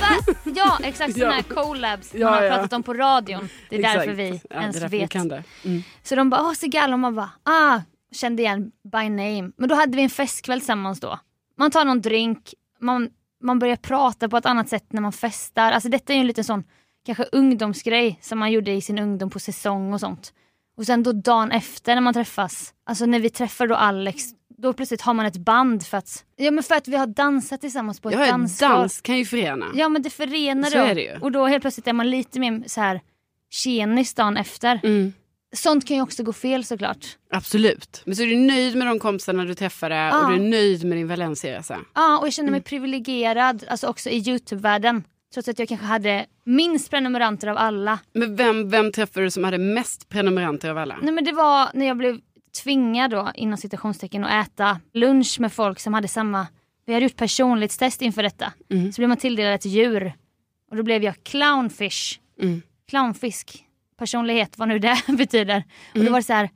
Va? 0.00 0.32
Ja 0.54 0.78
exakt, 0.82 1.12
sådana 1.12 1.30
Ja. 1.30 1.36
här 1.36 1.42
collabs 1.42 2.14
Ja, 2.14 2.24
man 2.30 2.34
har 2.34 2.42
ja. 2.42 2.54
pratat 2.54 2.72
om 2.72 2.82
på 2.82 2.94
radion. 2.94 3.48
Det 3.70 3.76
är 3.76 3.80
Exakt. 3.80 3.98
därför 3.98 4.12
vi 4.12 4.40
ja, 4.50 4.60
ens 4.60 4.76
därför 4.76 4.88
vi 4.88 4.98
vet. 4.98 5.10
det. 5.10 5.44
Mm. 5.64 5.82
Så 6.02 6.14
de 6.14 6.30
bara, 6.30 6.40
åh 6.42 6.52
Segala 6.52 6.92
och 6.92 6.98
man 6.98 7.14
bara, 7.14 7.30
ah, 7.42 7.80
kände 8.12 8.42
igen 8.42 8.70
by 8.92 9.08
name. 9.08 9.50
Men 9.56 9.68
då 9.68 9.74
hade 9.74 9.96
vi 9.96 10.02
en 10.02 10.10
festkväll 10.10 10.60
tillsammans 10.60 11.00
då. 11.00 11.18
Man 11.58 11.70
tar 11.70 11.84
någon 11.84 12.00
drink, 12.00 12.54
man, 12.80 13.08
man 13.42 13.58
börjar 13.58 13.76
prata 13.76 14.28
på 14.28 14.36
ett 14.36 14.46
annat 14.46 14.68
sätt 14.68 14.92
när 14.92 15.00
man 15.00 15.12
festar. 15.12 15.72
Alltså 15.72 15.88
detta 15.88 16.12
är 16.12 16.16
ju 16.16 16.20
en 16.20 16.26
liten 16.26 16.44
sån 16.44 16.64
kanske 17.06 17.24
ungdomsgrej 17.32 18.18
som 18.22 18.38
man 18.38 18.52
gjorde 18.52 18.72
i 18.72 18.80
sin 18.80 18.98
ungdom 18.98 19.30
på 19.30 19.38
säsong 19.40 19.92
och 19.92 20.00
sånt. 20.00 20.32
Och 20.76 20.86
sen 20.86 21.02
då 21.02 21.12
dagen 21.12 21.50
efter 21.52 21.94
när 21.94 22.00
man 22.02 22.14
träffas, 22.14 22.74
alltså 22.86 23.06
när 23.06 23.20
vi 23.20 23.30
träffar 23.30 23.66
då 23.66 23.74
Alex, 23.74 24.22
då 24.58 24.72
plötsligt 24.72 25.00
har 25.00 25.14
man 25.14 25.26
ett 25.26 25.36
band 25.36 25.86
för 25.86 25.98
att, 25.98 26.24
ja 26.36 26.50
men 26.50 26.64
för 26.64 26.74
att 26.74 26.88
vi 26.88 26.96
har 26.96 27.06
dansat 27.06 27.60
tillsammans 27.60 28.00
på 28.00 28.08
ett 28.10 28.18
Ja, 28.18 28.26
dansgolv. 28.26 28.70
dans 28.72 29.00
kan 29.00 29.18
ju 29.18 29.24
förena. 29.24 29.66
Ja 29.74 29.88
men 29.88 30.02
det 30.02 30.10
förenar 30.10 30.70
Så 30.70 30.78
då. 30.78 30.84
är 30.84 30.94
det 30.94 31.00
ju. 31.02 31.18
Och 31.20 31.32
då 31.32 31.46
helt 31.46 31.60
plötsligt 31.62 31.86
är 31.86 31.92
man 31.92 32.10
lite 32.10 32.40
mer 32.40 32.62
så 32.66 32.80
här 32.80 33.00
tjenis 33.50 34.14
dagen 34.14 34.36
efter. 34.36 34.80
Mm. 34.84 35.12
Sånt 35.56 35.86
kan 35.88 35.96
ju 35.96 36.02
också 36.02 36.22
gå 36.22 36.32
fel 36.32 36.64
såklart. 36.64 37.06
Absolut. 37.30 38.02
Men 38.04 38.16
så 38.16 38.22
är 38.22 38.26
du 38.26 38.36
nöjd 38.36 38.76
med 38.76 38.86
de 38.86 38.98
kompisarna 38.98 39.44
du 39.44 39.54
träffade 39.54 39.94
Ja. 39.94 40.20
och 40.24 40.28
du 40.30 40.34
är 40.36 40.48
nöjd 40.50 40.84
med 40.84 40.98
din 40.98 41.08
Valencia-resa. 41.08 41.78
Ja 41.94 42.18
och 42.18 42.26
jag 42.26 42.32
känner 42.34 42.50
mig 42.50 42.58
Mm. 42.58 42.64
privilegierad, 42.64 43.64
alltså 43.68 43.86
också 43.86 44.10
i 44.10 44.18
Youtube-världen. 44.18 45.04
Trots 45.34 45.48
att 45.48 45.58
jag 45.58 45.68
kanske 45.68 45.86
hade 45.86 46.26
minst 46.44 46.90
prenumeranter 46.90 47.48
av 47.48 47.56
alla. 47.56 47.98
Men 48.12 48.36
vem, 48.36 48.68
vem 48.70 48.92
träffade 48.92 49.26
du 49.26 49.30
som 49.30 49.44
hade 49.44 49.58
mest 49.58 50.08
prenumeranter 50.08 50.70
av 50.70 50.78
alla? 50.78 50.98
Nej 51.02 51.12
men 51.12 51.24
det 51.24 51.32
var 51.32 51.68
när 51.74 51.86
jag 51.86 51.96
blev 51.96 52.20
tvingad 52.62 53.10
då 53.10 53.30
inom 53.34 53.56
citationstecken 53.58 54.24
att 54.24 54.46
äta 54.48 54.80
lunch 54.92 55.36
med 55.40 55.52
folk 55.52 55.80
som 55.80 55.94
hade 55.94 56.08
samma, 56.08 56.46
vi 56.86 56.92
hade 56.94 57.04
gjort 57.04 57.16
personlighetstest 57.16 58.02
inför 58.02 58.22
detta. 58.22 58.52
Mm. 58.70 58.92
Så 58.92 59.00
blev 59.00 59.08
man 59.08 59.18
tilldelad 59.18 59.54
ett 59.54 59.64
djur. 59.66 60.12
Och 60.70 60.76
då 60.76 60.82
blev 60.82 61.02
jag 61.04 61.14
clownfish. 61.24 62.18
Mm. 62.40 62.62
Clownfisk. 62.88 63.64
Personlighet, 63.98 64.58
vad 64.58 64.68
nu 64.68 64.78
det 64.78 64.96
betyder. 65.18 65.64
Och 65.90 65.96
Mm. 65.96 66.06
då 66.06 66.12
var 66.12 66.18
det 66.18 66.24
så 66.24 66.32
här. 66.32 66.50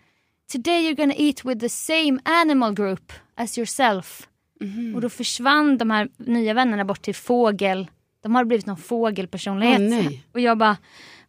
Today 0.52 0.90
you're 0.90 0.96
gonna 0.96 1.14
eat 1.16 1.44
with 1.44 1.60
the 1.60 1.68
same 1.68 2.18
animal 2.24 2.74
group 2.74 3.12
as 3.36 3.58
yourself. 3.58 4.28
Mm. 4.60 4.94
Och 4.94 5.00
då 5.00 5.08
försvann 5.08 5.78
de 5.78 5.90
här 5.90 6.08
nya 6.16 6.54
vännerna 6.54 6.84
bort 6.84 7.02
till 7.02 7.14
fågel. 7.14 7.90
De 8.28 8.34
har 8.34 8.44
blivit 8.44 8.66
någon 8.66 8.76
fågelpersonlighet. 8.76 9.80
Nej. 9.80 10.24
och 10.32 10.40
jag 10.40 10.58
bara, 10.58 10.76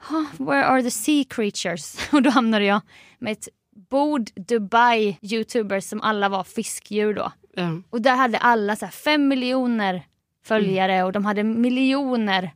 "Huh, 0.09 0.25
where 0.47 0.65
are 0.65 0.83
the 0.83 0.91
sea 0.91 1.23
creatures? 1.29 1.97
Och 2.11 2.21
då 2.21 2.29
hamnade 2.29 2.65
jag 2.65 2.81
med 3.19 3.31
ett 3.31 3.47
bord 3.89 4.29
Dubai 4.35 5.17
youtubers 5.21 5.83
som 5.83 6.01
alla 6.01 6.29
var 6.29 6.43
fiskdjur 6.43 7.13
då. 7.13 7.31
Ja. 7.55 7.81
Och 7.89 8.01
där 8.01 8.15
hade 8.15 8.37
alla 8.37 8.75
så 8.75 8.87
fem 8.87 9.27
miljoner 9.27 10.03
följare 10.45 11.03
och 11.03 11.11
de 11.11 11.25
hade 11.25 11.43
miljoner. 11.43 12.51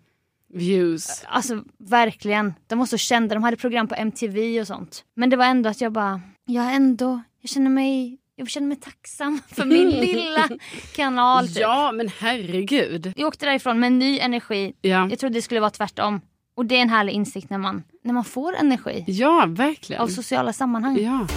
Views. 0.54 1.24
Alltså 1.28 1.64
verkligen, 1.78 2.54
de 2.68 2.80
var 2.80 2.86
så 2.86 2.98
kända, 2.98 3.36
de 3.36 3.44
hade 3.44 3.58
program 3.58 3.88
på 3.88 3.96
MTV 3.96 4.62
och 4.62 4.68
sånt. 4.68 5.06
Men 5.16 5.30
det 5.30 5.36
var 5.38 5.46
ändå 5.46 5.70
att 5.70 5.82
jag 5.82 5.92
bara, 5.92 6.22
jag 6.46 6.76
ändå, 6.76 7.22
jag 7.42 7.50
känner 7.50 7.70
mig, 7.70 8.18
jag 8.36 8.50
känner 8.50 8.68
mig 8.68 8.78
tacksam 8.78 9.40
för 9.48 9.66
min 9.66 9.90
lilla 9.90 10.50
kanal. 10.96 11.48
Typ. 11.48 11.58
Ja, 11.58 11.92
men 11.92 12.10
herregud. 12.20 13.14
Jag 13.16 13.28
åkte 13.28 13.46
därifrån 13.46 13.80
med 13.80 13.92
ny 13.92 14.20
energi. 14.20 14.74
Ja, 14.82 15.08
Jag 15.10 15.20
trodde 15.20 15.34
det 15.38 15.42
skulle 15.42 15.60
vara 15.60 15.70
tvärtom. 15.70 16.22
Och 16.56 16.66
det 16.66 16.76
är 16.78 16.82
en 16.82 16.90
härlig 16.90 17.14
insikt 17.14 17.50
när 17.50 17.58
man, 17.58 17.84
när 18.04 18.14
man 18.14 18.24
får 18.24 18.56
energi 18.56 19.04
ja 19.08 19.46
verkligen. 19.50 20.02
av 20.02 20.08
sociala 20.08 20.54
sammanhang. 20.54 21.00
Ja. 21.02 21.28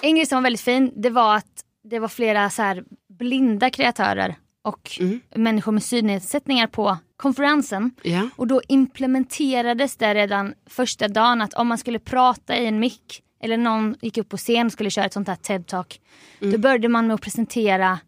En 0.00 0.14
grej 0.16 0.26
som 0.26 0.36
var 0.36 0.42
väldigt 0.42 0.60
fin 0.60 0.92
det 0.96 1.10
var 1.10 1.36
att 1.36 1.64
det 1.84 1.98
var 1.98 2.08
flera 2.08 2.50
så 2.50 2.62
här 2.62 2.84
blinda 3.18 3.70
kreatörer 3.70 4.34
och 4.64 4.90
Mm. 5.00 5.20
människor 5.34 5.72
med 5.72 5.82
synnedsättningar 5.82 6.66
på 6.66 6.96
konferensen. 7.16 7.90
Ja. 8.02 8.28
Och 8.36 8.46
då 8.46 8.60
implementerades 8.68 9.96
det 9.96 10.14
redan 10.14 10.54
första 10.66 11.08
dagen 11.08 11.42
att 11.42 11.54
om 11.54 11.68
man 11.68 11.78
skulle 11.78 11.98
prata 11.98 12.56
i 12.56 12.66
en 12.66 12.80
mick 12.80 13.22
eller 13.40 13.56
någon 13.56 13.96
gick 14.00 14.18
upp 14.18 14.28
på 14.28 14.36
scen 14.36 14.66
och 14.66 14.72
skulle 14.72 14.90
köra 14.90 15.04
ett 15.04 15.12
sånt 15.12 15.28
här 15.28 15.36
TED-talk. 15.36 16.00
Mm. 16.40 16.52
Då 16.52 16.58
började 16.58 16.88
man 16.88 17.06
med 17.06 17.14
att 17.14 17.20
presentera 17.20 17.98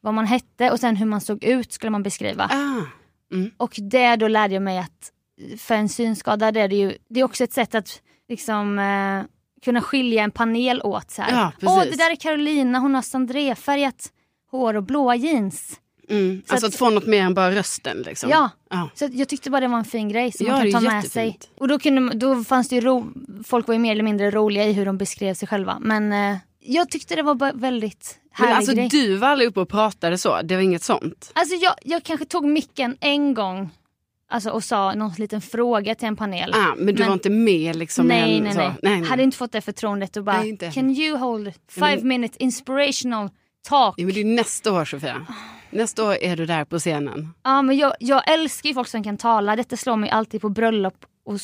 vad 0.00 0.14
man 0.14 0.26
hette 0.26 0.70
och 0.70 0.80
sen 0.80 0.96
hur 0.96 1.06
man 1.06 1.20
såg 1.20 1.44
ut 1.44 1.72
skulle 1.72 1.90
man 1.90 2.02
beskriva. 2.02 2.44
Ah. 2.52 2.82
Och 3.56 3.74
det 3.78 4.16
då 4.16 4.28
lärde 4.28 4.54
jag 4.54 4.62
mig 4.62 4.78
att 4.78 5.12
för 5.58 5.74
en 5.74 5.88
synskadad 5.88 6.56
är 6.56 6.68
det 6.68 6.76
ju, 6.76 6.96
det 7.08 7.20
är 7.20 7.24
också 7.24 7.44
ett 7.44 7.52
sätt 7.52 7.74
att 7.74 8.02
liksom 8.28 8.78
eh, 8.78 9.22
kunna 9.64 9.80
skilja 9.80 10.22
en 10.24 10.30
panel 10.30 10.80
åt. 10.84 11.10
Så 11.10 11.22
här. 11.22 11.32
Ja, 11.32 11.52
Åh, 11.62 11.76
precis. 11.78 11.96
det 11.98 12.04
där 12.04 12.10
är 12.10 12.16
Carolina, 12.16 12.78
hon 12.78 12.94
har 12.94 13.02
sandrefärgat 13.02 14.12
hår 14.50 14.74
och 14.76 14.82
blåa 14.82 15.16
jeans. 15.16 15.80
Mm. 16.10 16.42
Så 16.46 16.52
Alltså 16.52 16.66
att- 16.66 16.72
att 16.72 16.78
få 16.78 16.90
något 16.90 17.06
mer 17.06 17.22
än 17.22 17.34
bara 17.34 17.54
rösten. 17.54 18.02
Liksom. 18.02 18.30
Ja. 18.30 18.50
ja. 18.70 18.90
Så 18.94 19.08
jag 19.12 19.28
tyckte 19.28 19.50
bara 19.50 19.60
det 19.60 19.68
var 19.68 19.78
en 19.78 19.84
fin 19.84 20.08
grej 20.08 20.32
som 20.32 20.46
Ja, 20.46 20.52
man 20.52 20.62
kan 20.72 20.84
ta 20.84 20.90
med 20.90 21.04
sig. 21.04 21.38
Och 21.58 21.68
då, 21.68 21.78
kunde, 21.78 22.14
då 22.14 22.44
fanns 22.44 22.68
det 22.68 22.74
ju 22.74 22.80
ro, 22.80 23.06
folk 23.44 23.66
var 23.66 23.74
ju 23.74 23.78
mer 23.80 23.92
eller 23.92 24.02
mindre 24.02 24.30
roliga 24.30 24.64
i 24.66 24.72
hur 24.72 24.86
de 24.86 24.98
beskrev 24.98 25.34
sig 25.34 25.48
själva. 25.48 25.78
Men 25.80 26.12
eh, 26.12 26.36
jag 26.60 26.90
tyckte 26.90 27.14
det 27.16 27.22
var 27.22 27.52
väldigt 27.58 28.18
Men 28.38 28.46
härlig 28.46 28.56
alltså 28.56 28.72
grej. 28.74 28.88
du 28.88 29.16
var 29.16 29.28
aldrig 29.28 29.48
uppe 29.48 29.60
och 29.60 29.68
pratade 29.68 30.18
så? 30.18 30.42
Det 30.42 30.54
var 30.54 30.62
inget 30.62 30.82
sånt? 30.82 31.30
Alltså 31.32 31.54
jag, 31.54 31.74
jag 31.84 32.02
kanske 32.02 32.26
tog 32.26 32.44
micken 32.44 32.96
en 33.00 33.34
gång 33.34 33.70
alltså, 34.30 34.50
och 34.50 34.64
sa 34.64 34.94
någon 34.94 35.12
liten 35.18 35.40
fråga 35.40 35.94
till 35.94 36.08
en 36.08 36.16
panel. 36.16 36.52
Ah, 36.54 36.74
men 36.76 36.86
du 36.86 36.92
Men- 37.00 37.06
var 37.08 37.14
inte 37.14 37.30
med 37.30 37.76
liksom? 37.76 38.06
nej, 38.06 38.36
en, 38.36 38.44
nej, 38.44 38.52
så. 38.52 38.58
nej, 38.58 38.70
nej, 38.82 39.00
nej. 39.00 39.08
Hade 39.10 39.22
inte 39.22 39.36
fått 39.36 39.52
det 39.52 39.60
förtroendet 39.60 40.16
och 40.16 40.24
bara 40.24 40.40
Nej. 40.42 40.56
Can 40.74 40.90
you 40.90 41.16
hold 41.18 41.52
five 41.70 41.96
men- 41.96 42.08
minute 42.08 42.42
inspirational 42.42 43.30
talk? 43.68 43.94
Ja, 43.98 44.04
men 44.06 44.14
det 44.14 44.20
är 44.20 44.24
nästa 44.24 44.72
år 44.72 44.84
Sofia. 44.84 45.26
Nästa 45.70 46.04
år 46.04 46.14
är 46.14 46.36
du 46.36 46.46
där 46.46 46.64
på 46.64 46.78
scenen. 46.78 47.34
Ja 47.42 47.62
men 47.62 47.76
jag, 47.76 47.92
jag 48.00 48.30
älskar 48.30 48.68
ju 48.68 48.74
folk 48.74 48.88
som 48.88 49.04
kan 49.04 49.16
tala. 49.16 49.56
Detta 49.56 49.76
slår 49.76 49.96
mig 49.96 50.10
alltid 50.10 50.40
på 50.40 50.48
bröllop. 50.48 51.04
Och 51.24 51.38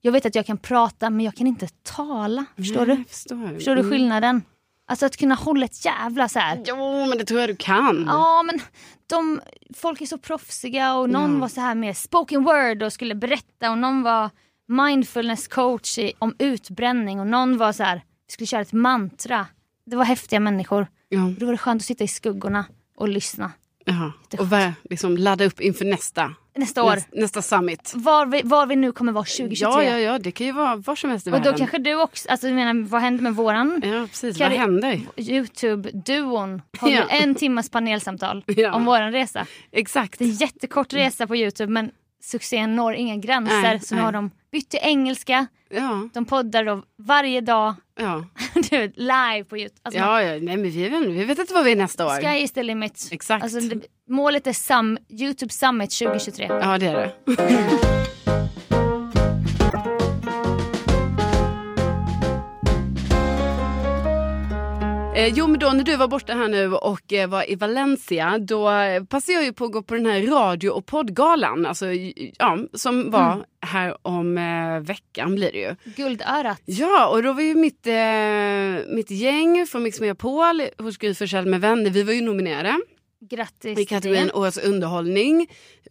jag 0.00 0.12
vet 0.12 0.26
att 0.26 0.34
jag 0.34 0.46
kan 0.46 0.58
prata 0.58 1.10
men 1.10 1.24
jag 1.24 1.34
kan 1.34 1.46
inte 1.46 1.68
tala. 1.96 2.44
Förstår 2.56 2.86
Nej, 2.86 2.96
du? 2.96 3.04
Förstår, 3.04 3.54
Förstår 3.54 3.74
du 3.74 3.80
Mm. 3.80 3.92
skillnaden? 3.92 4.42
Alltså 4.88 5.06
att 5.06 5.16
kunna 5.16 5.34
hålla 5.34 5.64
ett 5.64 5.84
jävla 5.84 6.28
så 6.28 6.38
här. 6.38 6.62
Jo, 6.66 7.06
men 7.06 7.18
det 7.18 7.24
tror 7.24 7.40
jag 7.40 7.48
du 7.50 7.56
kan. 7.56 8.04
Ja 8.08 8.42
men 8.42 8.60
de, 9.06 9.40
folk 9.76 10.00
är 10.00 10.06
så 10.06 10.18
proffsiga 10.18 10.94
och 10.94 11.10
någon 11.10 11.32
Ja. 11.34 11.38
var 11.40 11.48
så 11.48 11.60
här 11.60 11.74
med 11.74 11.96
spoken 11.96 12.44
word 12.44 12.82
och 12.82 12.92
skulle 12.92 13.14
berätta 13.14 13.70
och 13.70 13.78
någon 13.78 14.02
var 14.02 14.30
mindfulness 14.68 15.48
coach 15.48 15.98
i, 15.98 16.12
om 16.18 16.34
utbränning 16.38 17.20
och 17.20 17.26
någon 17.26 17.56
var 17.56 17.72
så 17.72 17.82
här, 17.82 17.96
vi 18.26 18.32
skulle 18.32 18.46
köra 18.46 18.60
ett 18.60 18.72
mantra. 18.72 19.46
Det 19.86 19.96
var 19.96 20.04
häftiga 20.04 20.40
människor. 20.40 20.86
Ja, 21.08 21.32
Då 21.38 21.46
var 21.46 21.52
det 21.52 21.58
skönt 21.58 21.82
att 21.82 21.86
sitta 21.86 22.04
i 22.04 22.08
skuggorna 22.08 22.64
och 22.96 23.08
lyssna. 23.08 23.52
ja. 23.84 24.12
Och 24.38 24.50
vara- 24.50 24.74
liksom 24.90 25.16
ladda 25.16 25.44
upp 25.44 25.60
inför 25.60 25.84
nästa, 25.84 26.34
Nästa 26.56 26.82
år, 26.84 26.90
nästa, 26.94 27.10
nästa 27.20 27.42
summit. 27.42 27.92
var 27.96 28.26
vi, 28.26 28.40
var 28.44 28.66
vi 28.66 28.76
nu 28.76 28.92
kommer 28.92 29.12
vara 29.12 29.24
2023. 29.24 29.68
Ja, 29.72 29.82
ja, 29.84 29.98
ja, 29.98 30.18
det 30.18 30.30
kan 30.30 30.46
ju 30.46 30.52
vara 30.52 30.76
var 30.76 30.96
som 30.96 31.10
helst 31.10 31.26
i 31.26 31.30
Och 31.30 31.32
då 31.32 31.38
världen. 31.38 31.58
kanske 31.58 31.78
du 31.78 31.94
också, 31.94 32.28
alltså 32.28 32.46
jag 32.46 32.54
menar 32.54 32.88
vad 32.88 33.00
händer 33.00 33.22
med 33.22 33.34
våran 33.34 33.80
Ja, 33.84 34.06
precis. 34.10 34.40
Vad 34.40 34.50
händer? 34.52 35.00
Youtube-duon? 35.16 36.62
Har 36.78 36.88
Ja. 36.90 37.02
en 37.08 37.34
timmas 37.34 37.70
panelsamtal 37.70 38.44
Ja. 38.56 38.74
om 38.74 38.84
våran 38.84 39.12
resa. 39.12 39.46
Exakt. 39.72 40.18
Det 40.18 40.24
är 40.24 40.28
en 40.28 40.34
jättekort 40.34 40.92
resa 40.92 41.26
på 41.26 41.36
Youtube 41.36 41.72
men 41.72 41.90
succén 42.22 42.76
når 42.76 42.94
inga 42.94 43.16
gränser. 43.16 43.62
Nej, 43.62 43.80
så 43.80 43.94
nu 43.94 44.00
har 44.00 44.12
de 44.12 44.30
bytt 44.52 44.70
till 44.70 44.80
engelska. 44.82 45.46
Ja, 45.70 46.08
De 46.14 46.24
poddar 46.24 46.64
då 46.64 46.82
varje 46.98 47.40
dag 47.40 47.74
ja. 47.98 48.24
du 48.70 48.92
live 48.94 49.44
på 49.44 49.58
Youtube. 49.58 49.80
Alltså, 49.82 50.00
ja, 50.00 50.22
ja. 50.22 50.28
Nej, 50.30 50.56
men 50.56 50.62
vi, 50.62 50.88
vet, 50.88 51.02
vi 51.02 51.24
vet 51.24 51.38
inte 51.38 51.54
vad 51.54 51.64
vi 51.64 51.72
är 51.72 51.76
nästa 51.76 52.06
år. 52.06 52.20
Sky 52.20 52.42
is 52.42 52.52
the 52.52 52.62
limit. 52.62 53.08
Exakt. 53.12 53.44
Alltså, 53.44 53.60
det, 53.60 53.86
målet 54.08 54.46
är 54.46 54.52
sum, 54.52 54.98
Youtube 55.08 55.52
Summit 55.52 55.90
2023. 55.90 56.46
Ja, 56.48 56.78
det 56.78 56.86
är 56.86 56.94
det. 56.94 57.12
Eh, 65.16 65.32
jo 65.34 65.46
men 65.46 65.58
då 65.58 65.70
när 65.70 65.84
du 65.84 65.96
var 65.96 66.08
borta 66.08 66.34
här 66.34 66.48
nu 66.48 66.74
och 66.74 67.12
eh, 67.12 67.28
var 67.28 67.50
i 67.50 67.54
Valencia 67.54 68.38
då 68.38 68.70
eh, 68.70 69.04
passade 69.04 69.32
jag 69.32 69.44
ju 69.44 69.52
på 69.52 69.64
att 69.64 69.72
gå 69.72 69.82
på 69.82 69.94
den 69.94 70.06
här 70.06 70.22
radio 70.22 70.70
och 70.70 70.86
poddgalan 70.86 71.66
alltså, 71.66 71.86
ja, 72.38 72.58
som 72.72 73.10
var 73.10 73.32
Mm. 73.32 73.44
här 73.66 73.96
om 74.02 74.38
eh, 74.38 74.80
veckan 74.80 75.34
blir 75.34 75.52
det 75.52 75.58
ju. 75.58 75.74
Guldörat. 75.96 76.62
Ja 76.64 77.06
och 77.08 77.22
då 77.22 77.32
var 77.32 77.42
ju 77.42 77.54
mitt, 77.54 77.86
eh, 77.86 78.94
mitt 78.94 79.10
gäng 79.10 79.66
från 79.66 79.82
Mix 79.82 80.00
Megapol 80.00 80.62
hos 80.78 80.96
Gry 80.96 81.14
med 81.44 81.60
vänner, 81.60 81.90
vi 81.90 82.02
var 82.02 82.12
ju 82.12 82.20
nominerade 82.20 82.74
Grattis 83.20 83.78
i 83.78 83.84
kategorin. 83.84 84.30
Årets 84.34 84.58
underhållning 84.58 85.46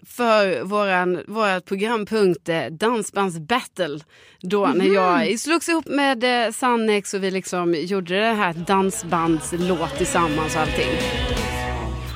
för 0.06 0.64
våran, 0.64 1.24
vårat 1.28 1.66
programpunkt 1.66 2.50
eh, 2.50 2.66
Dansbands 2.66 3.40
battle. 3.40 4.00
Då 4.42 4.66
Mhm. 4.68 4.78
när 4.78 4.86
jag 4.86 5.40
slogs 5.40 5.70
ihop 5.70 5.86
med 5.88 6.46
eh, 6.48 6.52
Sannex 6.52 7.14
och 7.14 7.24
vi 7.24 7.32
liksom 7.32 7.74
gjorde 7.74 8.20
det 8.20 8.34
här 8.34 8.54
dansbandslåt 8.54 9.98
tillsammans 9.98 10.56
och 10.56 10.62
allting. 10.62 10.92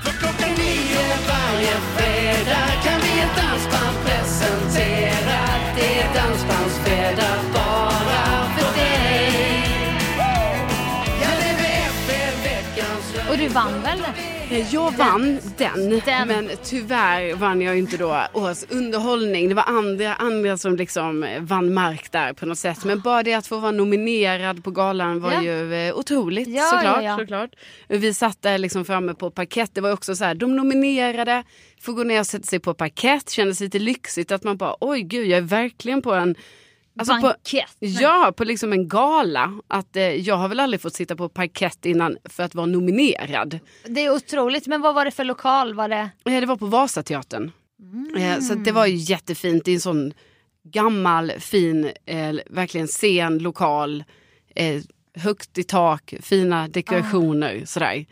För 0.04 0.12
klockan 0.20 0.50
nio 0.58 1.06
varje 1.28 1.76
fredag 1.96 2.68
kan 2.84 3.00
vi 3.02 3.20
ett 3.22 3.36
dansband 3.38 3.98
presentera. 4.06 5.40
Det 5.76 6.00
är 6.02 6.14
Dansbandsfredag 6.14 7.40
bara 7.54 8.46
för 8.58 8.80
dig. 8.80 9.34
Ja, 11.22 11.30
det 11.40 11.50
är 11.50 11.58
VF 11.58 12.10
veckans 12.46 13.16
lön. 13.16 13.28
Och 13.32 13.38
du 13.38 13.48
vann 13.48 13.82
väl 13.82 14.00
Jag 14.52 14.92
vann 14.98 15.40
den, 15.58 16.02
Den. 16.06 16.28
men 16.28 16.50
tyvärr 16.64 17.36
vann 17.36 17.62
jag 17.62 17.78
inte 17.78 17.98
då 17.98 18.26
årets 18.34 18.66
underhållning. 18.70 19.50
Det 19.50 19.56
var 19.56 19.64
andra, 19.64 20.14
andra 20.16 20.58
som 20.58 20.76
liksom 20.76 21.24
eh, 21.24 21.42
vann 21.42 21.74
mark 21.74 22.12
där 22.12 22.34
på 22.34 22.46
något 22.46 22.58
sätt. 22.58 22.86
Men 22.86 23.00
bara 23.02 23.24
det 23.24 23.34
att 23.34 23.48
få 23.48 23.58
vara 23.60 23.72
nominerad 23.72 24.64
på 24.64 24.72
galan 24.72 25.20
var 25.20 25.32
Ja. 25.34 25.42
ju 25.42 25.74
eh, 25.74 25.96
otroligt 25.96 26.48
Ja, 26.48 26.64
såklart, 26.64 27.04
ja. 27.04 27.18
såklart. 27.18 27.50
Vi 27.88 28.14
satt 28.14 28.42
där 28.42 28.58
liksom 28.58 28.86
framme 28.86 29.14
på 29.14 29.32
parkett. 29.32 29.72
Det 29.76 29.82
var 29.82 29.92
också 29.92 30.16
så 30.16 30.24
här, 30.26 30.36
de 30.36 30.56
nominerade 30.56 31.44
får 31.82 31.94
gå 31.94 32.04
ner 32.04 32.20
och 32.20 32.28
sätta 32.28 32.46
sig 32.46 32.60
på 32.60 32.74
parkett. 32.74 33.30
Kändes 33.30 33.60
lite 33.60 33.80
lyxigt 33.80 34.32
att 34.32 34.44
man 34.44 34.58
bara 34.58 34.76
oj 34.82 35.02
gud 35.02 35.28
jag 35.28 35.38
är 35.38 35.42
verkligen 35.42 36.02
på 36.02 36.14
en 36.14 36.36
Alltså 36.98 37.16
på, 37.16 37.22
Bankett. 37.22 37.76
ja, 37.80 38.34
på 38.38 38.44
liksom 38.44 38.74
en 38.74 38.88
gala. 38.88 39.54
Att, 39.68 39.96
eh, 39.96 40.04
jag 40.04 40.36
har 40.36 40.48
väl 40.50 40.60
aldrig 40.60 40.82
fått 40.82 40.94
sitta 40.96 41.16
på 41.16 41.30
parkett 41.30 41.86
innan 41.86 42.18
för 42.26 42.44
att 42.44 42.56
vara 42.56 42.66
nominerad. 42.66 43.60
Det 43.86 44.06
är 44.06 44.16
otroligt. 44.16 44.68
Men 44.68 44.82
vad 44.82 44.96
var 44.96 45.06
det 45.06 45.12
för 45.12 45.24
lokal? 45.24 45.74
Var 45.74 45.90
det... 45.90 46.10
Eh, 46.26 46.40
Det 46.40 46.46
var 46.46 46.58
på 46.58 46.66
Vasateatern. 46.66 47.52
Eh, 48.18 48.40
Så 48.40 48.54
att 48.54 48.66
det 48.66 48.72
var 48.72 48.86
ju 48.86 48.96
jättefint. 48.96 49.66
Det 49.66 49.72
är 49.72 49.76
en 49.76 49.82
sån 49.82 50.14
gammal, 50.64 51.32
fin, 51.40 51.90
eh, 52.06 52.36
verkligen 52.50 52.88
scen, 52.88 53.38
lokal. 53.40 54.04
Eh, 54.56 54.82
högt 55.16 55.58
i 55.58 55.64
tak, 55.64 56.14
fina 56.22 56.68
dekorationer. 56.68 57.66
Sådär. 57.66 58.06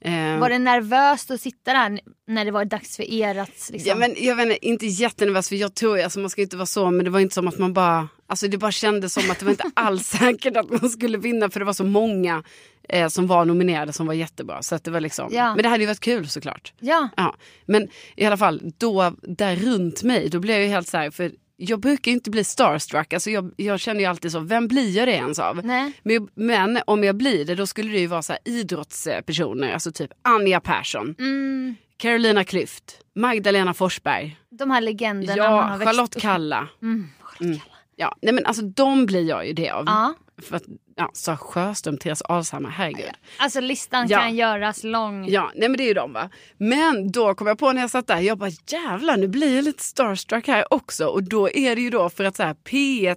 Eh, 0.00 0.38
Var 0.38 0.48
det 0.48 0.58
nervöst 0.58 1.30
att 1.30 1.40
sitta 1.40 1.72
där 1.72 2.00
när 2.26 2.44
det 2.44 2.50
var 2.50 2.64
dags 2.64 2.96
för 2.96 3.02
er 3.10 3.36
att... 3.38 3.48
Liksom... 3.72 3.88
Ja, 3.88 3.94
men 3.94 4.14
jag 4.18 4.36
vet 4.36 4.46
inte, 4.46 4.66
inte 4.66 4.86
jättenervös 4.86 5.48
för 5.48 5.56
jag 5.56 5.74
tror, 5.74 6.00
alltså 6.00 6.20
man 6.20 6.30
ska 6.30 6.42
inte 6.42 6.56
vara 6.56 6.66
så, 6.66 6.90
men 6.90 7.04
det 7.04 7.10
var 7.10 7.20
inte 7.20 7.34
som 7.34 7.48
att 7.48 7.58
man 7.58 7.72
bara, 7.72 8.08
alltså 8.32 8.48
det 8.48 8.58
bara 8.58 8.72
kändes 8.72 9.14
som 9.14 9.30
att 9.30 9.38
det 9.38 9.44
var 9.44 9.52
inte 9.52 9.70
alls 9.74 10.06
säkert 10.18 10.56
att 10.56 10.70
man 10.70 10.90
skulle 10.90 11.18
vinna 11.18 11.50
för 11.50 11.60
det 11.60 11.66
var 11.66 11.72
så 11.72 11.84
många 11.84 12.42
eh, 12.88 13.08
som 13.08 13.26
var 13.26 13.44
nominerade 13.44 13.92
som 13.92 14.06
var 14.06 14.14
jättebra. 14.14 14.62
Så 14.62 14.74
att 14.74 14.84
det 14.84 14.90
var 14.90 15.00
liksom, 15.00 15.28
Ja. 15.32 15.54
men 15.54 15.62
det 15.62 15.68
hade 15.68 15.82
ju 15.82 15.86
varit 15.86 16.00
kul 16.00 16.28
såklart. 16.28 16.72
Ja. 16.80 17.08
Ja, 17.16 17.36
men 17.66 17.88
i 18.16 18.24
alla 18.24 18.36
fall 18.36 18.60
då 18.78 19.14
där 19.22 19.56
runt 19.56 20.02
mig, 20.02 20.28
då 20.28 20.40
blev 20.40 20.56
jag 20.56 20.64
ju 20.64 20.70
helt 20.72 20.88
så 20.88 20.96
här, 20.96 21.10
för 21.10 21.32
jag 21.56 21.80
brukar 21.80 22.12
inte 22.12 22.30
bli 22.30 22.44
starstruck, 22.44 23.12
alltså 23.12 23.30
jag, 23.30 23.52
jag 23.56 23.80
känner 23.80 24.00
ju 24.00 24.06
alltid 24.06 24.32
så, 24.32 24.40
vem 24.40 24.68
blir 24.68 24.96
jag 24.96 25.08
det 25.08 25.12
ens 25.12 25.38
av? 25.38 25.60
Nej. 25.66 25.92
Men, 26.02 26.28
men 26.34 26.78
om 26.86 27.04
jag 27.04 27.16
blir 27.16 27.44
det, 27.44 27.54
då 27.54 27.66
skulle 27.66 27.92
det 27.92 27.98
ju 27.98 28.06
vara 28.06 28.22
så 28.22 28.32
här 28.32 28.40
idrottspersoner, 28.44 29.72
alltså 29.72 29.92
typ 29.92 30.10
Anja 30.22 30.60
Persson, 30.60 31.14
Mm, 31.18 31.74
Carolina 31.96 32.42
Klüft, 32.44 32.82
Magdalena 33.14 33.74
Forsberg, 33.74 34.36
de 34.50 34.70
här 34.70 34.80
legenderna 34.80 35.36
ja, 35.36 35.78
Charlotte 35.84 36.20
Kalla. 36.20 36.68
Mm, 36.82 37.08
Charlotte 37.20 37.40
Mm. 37.40 37.58
Ja, 37.96 38.16
nej 38.22 38.34
men 38.34 38.46
alltså 38.46 38.62
de 38.62 39.06
blir 39.06 39.28
jag 39.28 39.46
ju 39.46 39.52
det 39.52 39.70
av. 39.70 39.84
Ja. 39.86 40.14
För 40.42 40.56
att, 40.56 40.62
ja, 40.96 41.10
Sara 41.14 41.36
Sjöström, 41.36 41.98
Therese 41.98 42.22
Alshammar, 42.22 42.70
herregud. 42.70 43.10
Alltså 43.38 43.60
listan 43.60 44.06
Ja. 44.08 44.18
kan 44.18 44.34
göras 44.36 44.84
lång. 44.84 45.28
Ja, 45.28 45.50
nej 45.54 45.68
men 45.68 45.76
det 45.78 45.84
är 45.84 45.88
ju 45.88 45.94
de 45.94 46.12
va. 46.12 46.30
Men 46.58 47.12
då 47.12 47.34
kom 47.34 47.46
jag 47.46 47.58
på 47.58 47.72
när 47.72 47.80
jag 47.80 47.90
satt 47.90 48.06
där, 48.06 48.20
jag 48.20 48.38
bara 48.38 48.50
jävlar 48.66 49.16
nu 49.16 49.28
blir 49.28 49.54
jag 49.56 49.64
lite 49.64 49.82
starstruck 49.82 50.46
här 50.46 50.74
också. 50.74 51.06
Och 51.06 51.22
då 51.22 51.50
är 51.50 51.76
det 51.76 51.82
ju 51.82 51.90
då 51.90 52.10
för 52.10 52.24
att 52.24 52.36
så 52.36 52.42
här 52.42 52.54
P1 52.54 53.16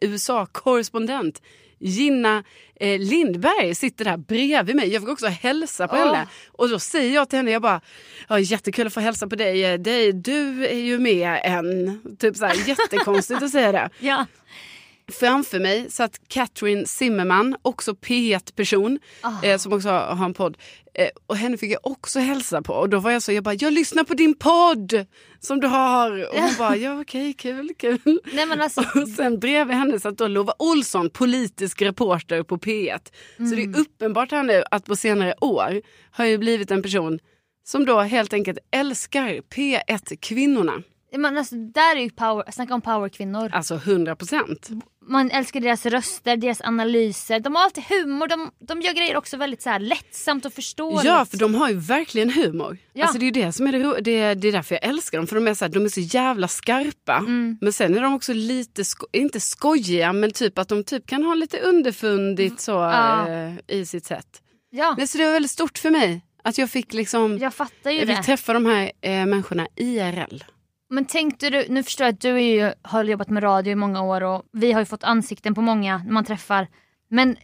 USA-korrespondent 0.00 1.42
Gina 1.80 2.44
eh, 2.80 3.00
Lindberg 3.00 3.74
sitter 3.74 4.04
där 4.04 4.16
bredvid 4.16 4.76
mig. 4.76 4.92
Jag 4.92 5.02
fick 5.02 5.10
också 5.10 5.26
hälsa 5.26 5.88
på 5.88 5.96
Åh. 5.96 6.04
henne. 6.04 6.26
Och 6.52 6.68
då 6.68 6.78
säger 6.78 7.14
jag 7.14 7.28
till 7.28 7.36
henne, 7.36 7.50
jag 7.50 7.62
bara, 7.62 7.80
ja, 8.28 8.38
jättekul 8.38 8.86
att 8.86 8.94
få 8.94 9.00
hälsa 9.00 9.26
på 9.26 9.36
dig. 9.36 9.64
Eh, 9.64 9.78
dig. 9.78 10.12
Du 10.12 10.66
är 10.66 10.78
ju 10.78 10.98
med 10.98 11.40
än. 11.44 12.00
Typ 12.18 12.36
så 12.36 12.46
här, 12.46 12.68
jättekonstigt 12.68 13.42
att 13.42 13.50
säga 13.50 13.72
det. 13.72 13.90
Ja. 14.00 14.26
Framför 15.12 15.60
mig 15.60 15.90
satt 15.90 16.20
Catherine 16.28 16.86
Zimmerman, 16.86 17.56
också 17.62 17.92
P1-person, 17.92 18.98
Ah. 19.20 19.42
eh, 19.42 19.58
som 19.58 19.72
också 19.72 19.88
har, 19.88 20.00
har 20.14 20.24
en 20.24 20.34
podd. 20.34 20.56
Eh, 20.94 21.08
och 21.26 21.36
henne 21.36 21.56
fick 21.56 21.72
jag 21.72 21.80
också 21.86 22.18
hälsa 22.20 22.62
på. 22.62 22.72
Och 22.74 22.88
då 22.88 22.98
var 22.98 23.10
jag 23.10 23.22
så, 23.22 23.32
jag 23.32 23.44
bara, 23.44 23.54
jag 23.54 23.72
lyssnar 23.72 24.04
på 24.04 24.14
din 24.14 24.34
podd 24.38 25.06
som 25.40 25.60
du 25.60 25.66
har. 25.66 26.28
Och 26.28 26.40
hon 26.40 26.50
bara, 26.58 26.76
ja 26.76 27.00
okej, 27.00 27.32
kul, 27.32 27.70
kul. 27.78 28.20
Nej 28.32 28.46
men 28.46 28.60
alltså, 28.60 28.80
Och 29.02 29.08
sen 29.08 29.38
bredvid 29.38 29.76
henne 29.76 30.00
satt 30.00 30.18
då 30.18 30.26
Lova 30.28 30.54
Olsson, 30.58 31.10
politisk 31.10 31.82
reporter 31.82 32.42
på 32.42 32.56
P1. 32.58 32.98
Så 33.36 33.42
det 33.42 33.62
Mm. 33.62 33.74
är 33.74 33.78
uppenbart 33.80 34.30
här 34.30 34.42
nu 34.42 34.62
att 34.70 34.84
på 34.84 34.96
senare 34.96 35.34
år 35.40 35.80
har 36.10 36.24
jag 36.24 36.40
blivit 36.40 36.70
en 36.70 36.82
person 36.82 37.18
som 37.64 37.84
då 37.84 38.00
helt 38.00 38.32
enkelt 38.32 38.58
älskar 38.72 39.28
P1-kvinnorna. 39.54 40.82
men 41.18 41.38
alltså 41.38 41.54
där 41.54 41.96
är 41.96 42.00
ju 42.00 42.10
power, 42.10 42.50
snacka 42.52 42.74
om 42.74 42.80
powerkvinnor. 42.82 43.50
Alltså 43.52 43.74
100 43.74 44.16
procent. 44.16 44.68
Man 45.08 45.30
älskar 45.30 45.60
deras 45.60 45.86
röster, 45.86 46.36
deras 46.36 46.60
analyser. 46.60 47.40
De 47.40 47.54
har 47.54 47.62
alltid 47.64 47.84
humor, 47.84 48.26
de, 48.28 48.50
de 48.68 48.80
gör 48.82 48.92
grejer 48.92 49.16
också 49.16 49.36
väldigt 49.36 49.62
så 49.62 49.70
här 49.70 49.78
lättsamt 49.78 50.44
och 50.44 50.52
förståeligt. 50.52 51.04
Ja, 51.04 51.24
för 51.24 51.36
de 51.36 51.54
har 51.54 51.68
ju 51.68 51.74
verkligen 51.74 52.30
humor. 52.30 52.78
Ja. 52.92 53.02
Alltså 53.04 53.18
det 53.18 53.24
är 53.24 53.26
ju 53.26 53.42
det 53.44 53.52
som 53.52 53.66
är 53.66 53.72
det, 53.72 54.00
det, 54.00 54.34
det 54.34 54.48
är 54.48 54.52
därför 54.52 54.74
jag 54.74 54.84
älskar 54.84 55.18
dem. 55.18 55.26
För 55.26 55.34
de 55.36 55.48
är 55.48 55.54
så, 55.54 55.64
här, 55.64 55.72
de 55.72 55.84
är 55.84 55.88
så 55.88 56.00
jävla 56.00 56.48
skarpa. 56.48 57.16
Mm. 57.16 57.58
Men 57.60 57.72
sen 57.72 57.94
är 57.96 58.02
de 58.02 58.14
också 58.14 58.32
lite, 58.32 58.84
sko- 58.84 59.06
inte 59.12 59.40
skojiga, 59.40 60.12
men 60.12 60.30
typ 60.30 60.58
att 60.58 60.68
de 60.68 60.84
typ 60.84 61.06
kan 61.06 61.22
ha 61.22 61.34
lite 61.34 61.58
underfundigt 61.60 62.60
så 62.60 62.72
Ja. 62.72 63.28
eh, 63.28 63.52
i 63.68 63.86
sitt 63.86 64.06
sätt. 64.06 64.26
ja, 64.70 64.94
Nej, 64.98 65.06
så 65.06 65.18
det 65.18 65.24
var 65.24 65.32
väldigt 65.32 65.50
stort 65.50 65.78
för 65.78 65.90
mig. 65.90 66.22
Att 66.44 66.58
jag 66.58 66.70
fick 66.70 66.92
liksom, 66.94 67.38
jag 67.38 67.54
fattar 67.54 67.90
ju 67.90 67.98
jag 67.98 68.08
fick 68.08 68.16
det. 68.16 68.22
träffa 68.22 68.52
de 68.52 68.66
här 68.66 68.92
eh, 69.00 69.10
människorna 69.26 69.66
IRL. 69.76 70.44
Men 70.90 71.04
tänkte 71.04 71.50
du, 71.50 71.66
nu 71.68 71.82
förstår 71.82 72.04
jag 72.04 72.14
att 72.14 72.20
du 72.20 72.40
ju, 72.40 72.72
har 72.82 73.04
jobbat 73.04 73.30
med 73.30 73.42
radio 73.42 73.72
i 73.72 73.76
många 73.76 74.02
år 74.02 74.22
och 74.22 74.42
vi 74.52 74.72
har 74.72 74.80
ju 74.80 74.86
fått 74.86 75.04
ansikten 75.04 75.54
på 75.54 75.60
många 75.60 75.98
när 75.98 76.12
man 76.12 76.24
träffar. 76.24 76.68
Men 77.08 77.36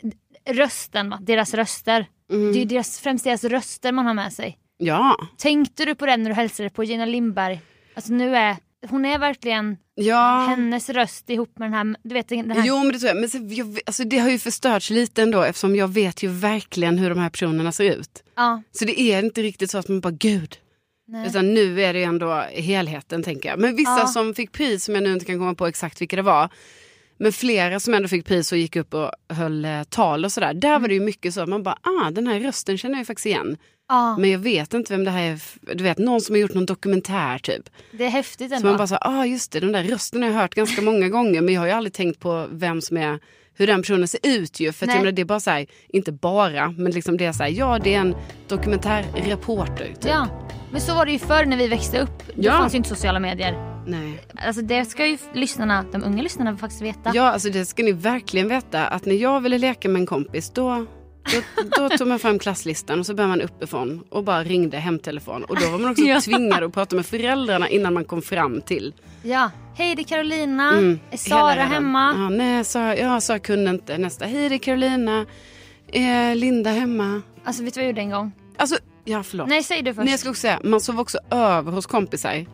rösten, 0.50 1.10
va? 1.10 1.18
deras 1.22 1.54
röster. 1.54 2.06
Mm. 2.30 2.52
Det 2.52 2.58
är 2.58 2.60
ju 2.60 2.64
deras, 2.64 3.00
främst 3.00 3.24
deras 3.24 3.44
röster 3.44 3.92
man 3.92 4.06
har 4.06 4.14
med 4.14 4.32
sig. 4.32 4.58
Ja, 4.76 5.16
Tänkte 5.36 5.84
du 5.84 5.94
på 5.94 6.06
det 6.06 6.16
när 6.16 6.30
du 6.30 6.34
hälsade 6.34 6.70
på 6.70 6.84
Gina 6.84 7.04
Lindberg? 7.04 7.60
Alltså 7.94 8.12
nu 8.12 8.36
är, 8.36 8.56
hon 8.88 9.04
är 9.04 9.18
verkligen 9.18 9.76
ja. 9.94 10.46
hennes 10.48 10.90
röst 10.90 11.30
ihop 11.30 11.58
med 11.58 11.66
den 11.66 11.74
här, 11.74 11.96
du 12.02 12.14
vet 12.14 12.28
den 12.28 12.50
här 12.50 12.66
Jo 12.66 12.78
men 12.78 12.92
det 12.92 12.98
tror 12.98 13.08
jag. 13.08 13.16
Men 13.16 13.28
så, 13.30 13.38
jag, 13.40 13.78
alltså, 13.86 14.04
det 14.04 14.18
har 14.18 14.30
ju 14.30 14.38
förstörts 14.38 14.90
lite 14.90 15.22
ändå 15.22 15.42
eftersom 15.42 15.76
jag 15.76 15.88
vet 15.88 16.22
ju 16.22 16.28
verkligen 16.28 16.98
hur 16.98 17.10
de 17.10 17.18
här 17.18 17.30
personerna 17.30 17.72
ser 17.72 17.84
ut. 17.84 18.24
Ja, 18.34 18.62
Så 18.72 18.84
det 18.84 19.00
är 19.00 19.24
inte 19.24 19.42
riktigt 19.42 19.70
så 19.70 19.78
att 19.78 19.88
man 19.88 20.00
bara 20.00 20.12
gud. 20.12 20.56
Nej. 21.08 21.26
Utan 21.28 21.54
nu 21.54 21.82
är 21.82 21.92
det 21.92 21.98
ju 21.98 22.04
ändå 22.04 22.44
helheten 22.52 23.22
tänker 23.22 23.48
jag. 23.48 23.58
Men 23.58 23.76
vissa 23.76 23.98
Ja. 23.98 24.06
som 24.06 24.34
fick 24.34 24.52
pris 24.52 24.84
som 24.84 24.94
jag 24.94 25.04
nu 25.04 25.12
inte 25.12 25.24
kan 25.24 25.38
komma 25.38 25.54
på 25.54 25.66
exakt 25.66 26.00
vilka 26.00 26.16
det 26.16 26.22
var. 26.22 26.48
Men 27.18 27.32
flera 27.32 27.80
som 27.80 27.94
ändå 27.94 28.08
fick 28.08 28.26
pris 28.26 28.52
och 28.52 28.58
gick 28.58 28.76
upp 28.76 28.94
och 28.94 29.10
höll 29.28 29.64
eh, 29.64 29.82
tal 29.82 30.24
och 30.24 30.32
sådär. 30.32 30.54
Där 30.54 30.78
var 30.78 30.88
det 30.88 30.94
ju 30.94 31.00
mycket 31.00 31.34
så 31.34 31.40
att 31.40 31.48
man 31.48 31.62
bara, 31.62 31.78
ah 31.82 32.10
den 32.10 32.26
här 32.26 32.40
rösten 32.40 32.78
känner 32.78 32.94
jag 32.94 33.00
ju 33.00 33.04
faktiskt 33.04 33.26
igen. 33.26 33.56
ja, 33.88 34.16
Men 34.18 34.30
jag 34.30 34.38
vet 34.38 34.74
inte 34.74 34.92
vem 34.92 35.04
det 35.04 35.10
här 35.10 35.22
är. 35.32 35.40
Du 35.74 35.84
vet 35.84 35.98
någon 35.98 36.20
som 36.20 36.34
har 36.34 36.40
gjort 36.40 36.54
någon 36.54 36.66
dokumentär 36.66 37.38
typ. 37.38 37.70
det 37.92 38.04
är 38.04 38.08
häftigt 38.10 38.48
Så 38.50 38.54
ändå. 38.56 38.68
man 38.68 38.76
bara 38.76 38.86
så, 38.86 38.96
ah 39.00 39.24
just 39.26 39.52
det 39.52 39.60
den 39.60 39.72
där 39.72 39.84
rösten 39.84 40.22
har 40.22 40.28
jag 40.30 40.36
hört 40.36 40.54
ganska 40.54 40.82
många 40.82 41.08
gånger. 41.08 41.40
Men 41.40 41.54
jag 41.54 41.60
har 41.60 41.66
ju 41.66 41.72
aldrig 41.72 41.92
tänkt 41.92 42.20
på 42.20 42.46
vem 42.50 42.80
som 42.80 42.96
är 42.96 43.18
hur 43.54 43.66
den 43.66 43.82
personen 43.82 44.08
ser 44.08 44.20
ut 44.22 44.60
ju. 44.60 44.72
För 44.72 44.86
att 44.86 44.92
jag 44.92 44.98
menar, 44.98 45.12
det 45.12 45.22
är 45.22 45.26
bara 45.26 45.40
så 45.40 45.50
här, 45.50 45.66
inte 45.88 46.12
bara, 46.12 46.70
men 46.78 46.92
liksom 46.92 47.16
det 47.16 47.24
är 47.24 47.32
så 47.32 47.42
här, 47.42 47.50
ja 47.50 47.78
det 47.84 47.94
är 47.94 47.98
en 48.00 48.14
dokumentärreporter. 48.48 49.86
Typ. 49.86 50.04
Ja, 50.04 50.28
men 50.72 50.80
så 50.80 50.94
var 50.94 51.06
det 51.06 51.12
ju 51.12 51.18
förr 51.18 51.44
när 51.44 51.56
vi 51.56 51.68
växte 51.68 52.00
upp. 52.00 52.22
Då 52.26 52.32
Ja. 52.36 52.52
fanns 52.52 52.74
ju 52.74 52.76
inte 52.76 52.88
sociala 52.88 53.20
medier. 53.20 53.68
Nej. 53.86 54.20
Alltså 54.46 54.62
det 54.62 54.84
ska 54.84 55.06
ju 55.06 55.18
lyssnarna, 55.34 55.84
de 55.92 56.04
unga 56.04 56.22
lyssnarna 56.22 56.56
faktiskt 56.56 56.82
veta. 56.82 57.10
Ja, 57.14 57.22
alltså 57.22 57.50
det 57.50 57.64
ska 57.64 57.82
ni 57.82 57.92
verkligen 57.92 58.48
veta 58.48 58.86
att 58.86 59.06
när 59.06 59.14
jag 59.14 59.40
ville 59.40 59.58
leka 59.58 59.88
med 59.88 60.00
en 60.00 60.06
kompis 60.06 60.50
då, 60.50 60.86
då, 61.24 61.40
då 61.76 61.88
tog 61.88 62.08
man 62.08 62.18
fram 62.18 62.38
klasslistan 62.38 63.00
och 63.00 63.06
så 63.06 63.14
började 63.14 63.28
man 63.36 63.40
uppifrån 63.40 64.04
och 64.08 64.24
bara 64.24 64.44
ringde 64.44 64.76
hemtelefon. 64.76 65.44
Och 65.44 65.60
då 65.60 65.70
var 65.70 65.78
man 65.78 65.90
också 65.90 66.02
Ja. 66.06 66.20
tvingad 66.20 66.62
att 66.62 66.72
prata 66.72 66.96
med 66.96 67.06
föräldrarna 67.06 67.68
innan 67.68 67.94
man 67.94 68.04
kom 68.04 68.22
fram 68.22 68.60
till. 68.60 68.94
Ja. 69.22 69.50
Hej 69.74 69.94
det 69.94 70.02
är 70.02 70.04
Carolina, 70.04 70.72
Mm, 70.72 71.00
är 71.10 71.16
Sara 71.16 71.62
hemma? 71.62 72.14
Ja, 72.16 72.28
nej, 72.28 72.64
Sara, 72.64 72.96
ja, 72.96 73.20
Sara 73.20 73.38
kunde 73.38 73.70
inte. 73.70 73.98
Nästa, 73.98 74.24
hej 74.24 74.48
det 74.48 74.54
är 74.54 74.58
Carolina, 74.58 75.26
är 75.92 76.34
Linda 76.34 76.70
hemma? 76.70 77.22
Alltså 77.44 77.62
vet 77.62 77.74
du 77.74 77.80
vad 77.80 77.84
jag 77.84 77.90
gjorde 77.90 78.00
en 78.00 78.10
gång? 78.10 78.32
Alltså, 78.56 78.76
ja 79.04 79.22
förlåt. 79.22 79.48
Nej 79.48 79.62
säg 79.62 79.82
du 79.82 79.94
först. 79.94 80.04
Nej, 80.04 80.10
jag 80.12 80.20
ska 80.20 80.30
också 80.30 80.40
säga, 80.40 80.60
man 80.64 80.80
sov 80.80 81.00
också 81.00 81.18
över 81.30 81.72
hos 81.72 81.86
kompisar. 81.86 82.46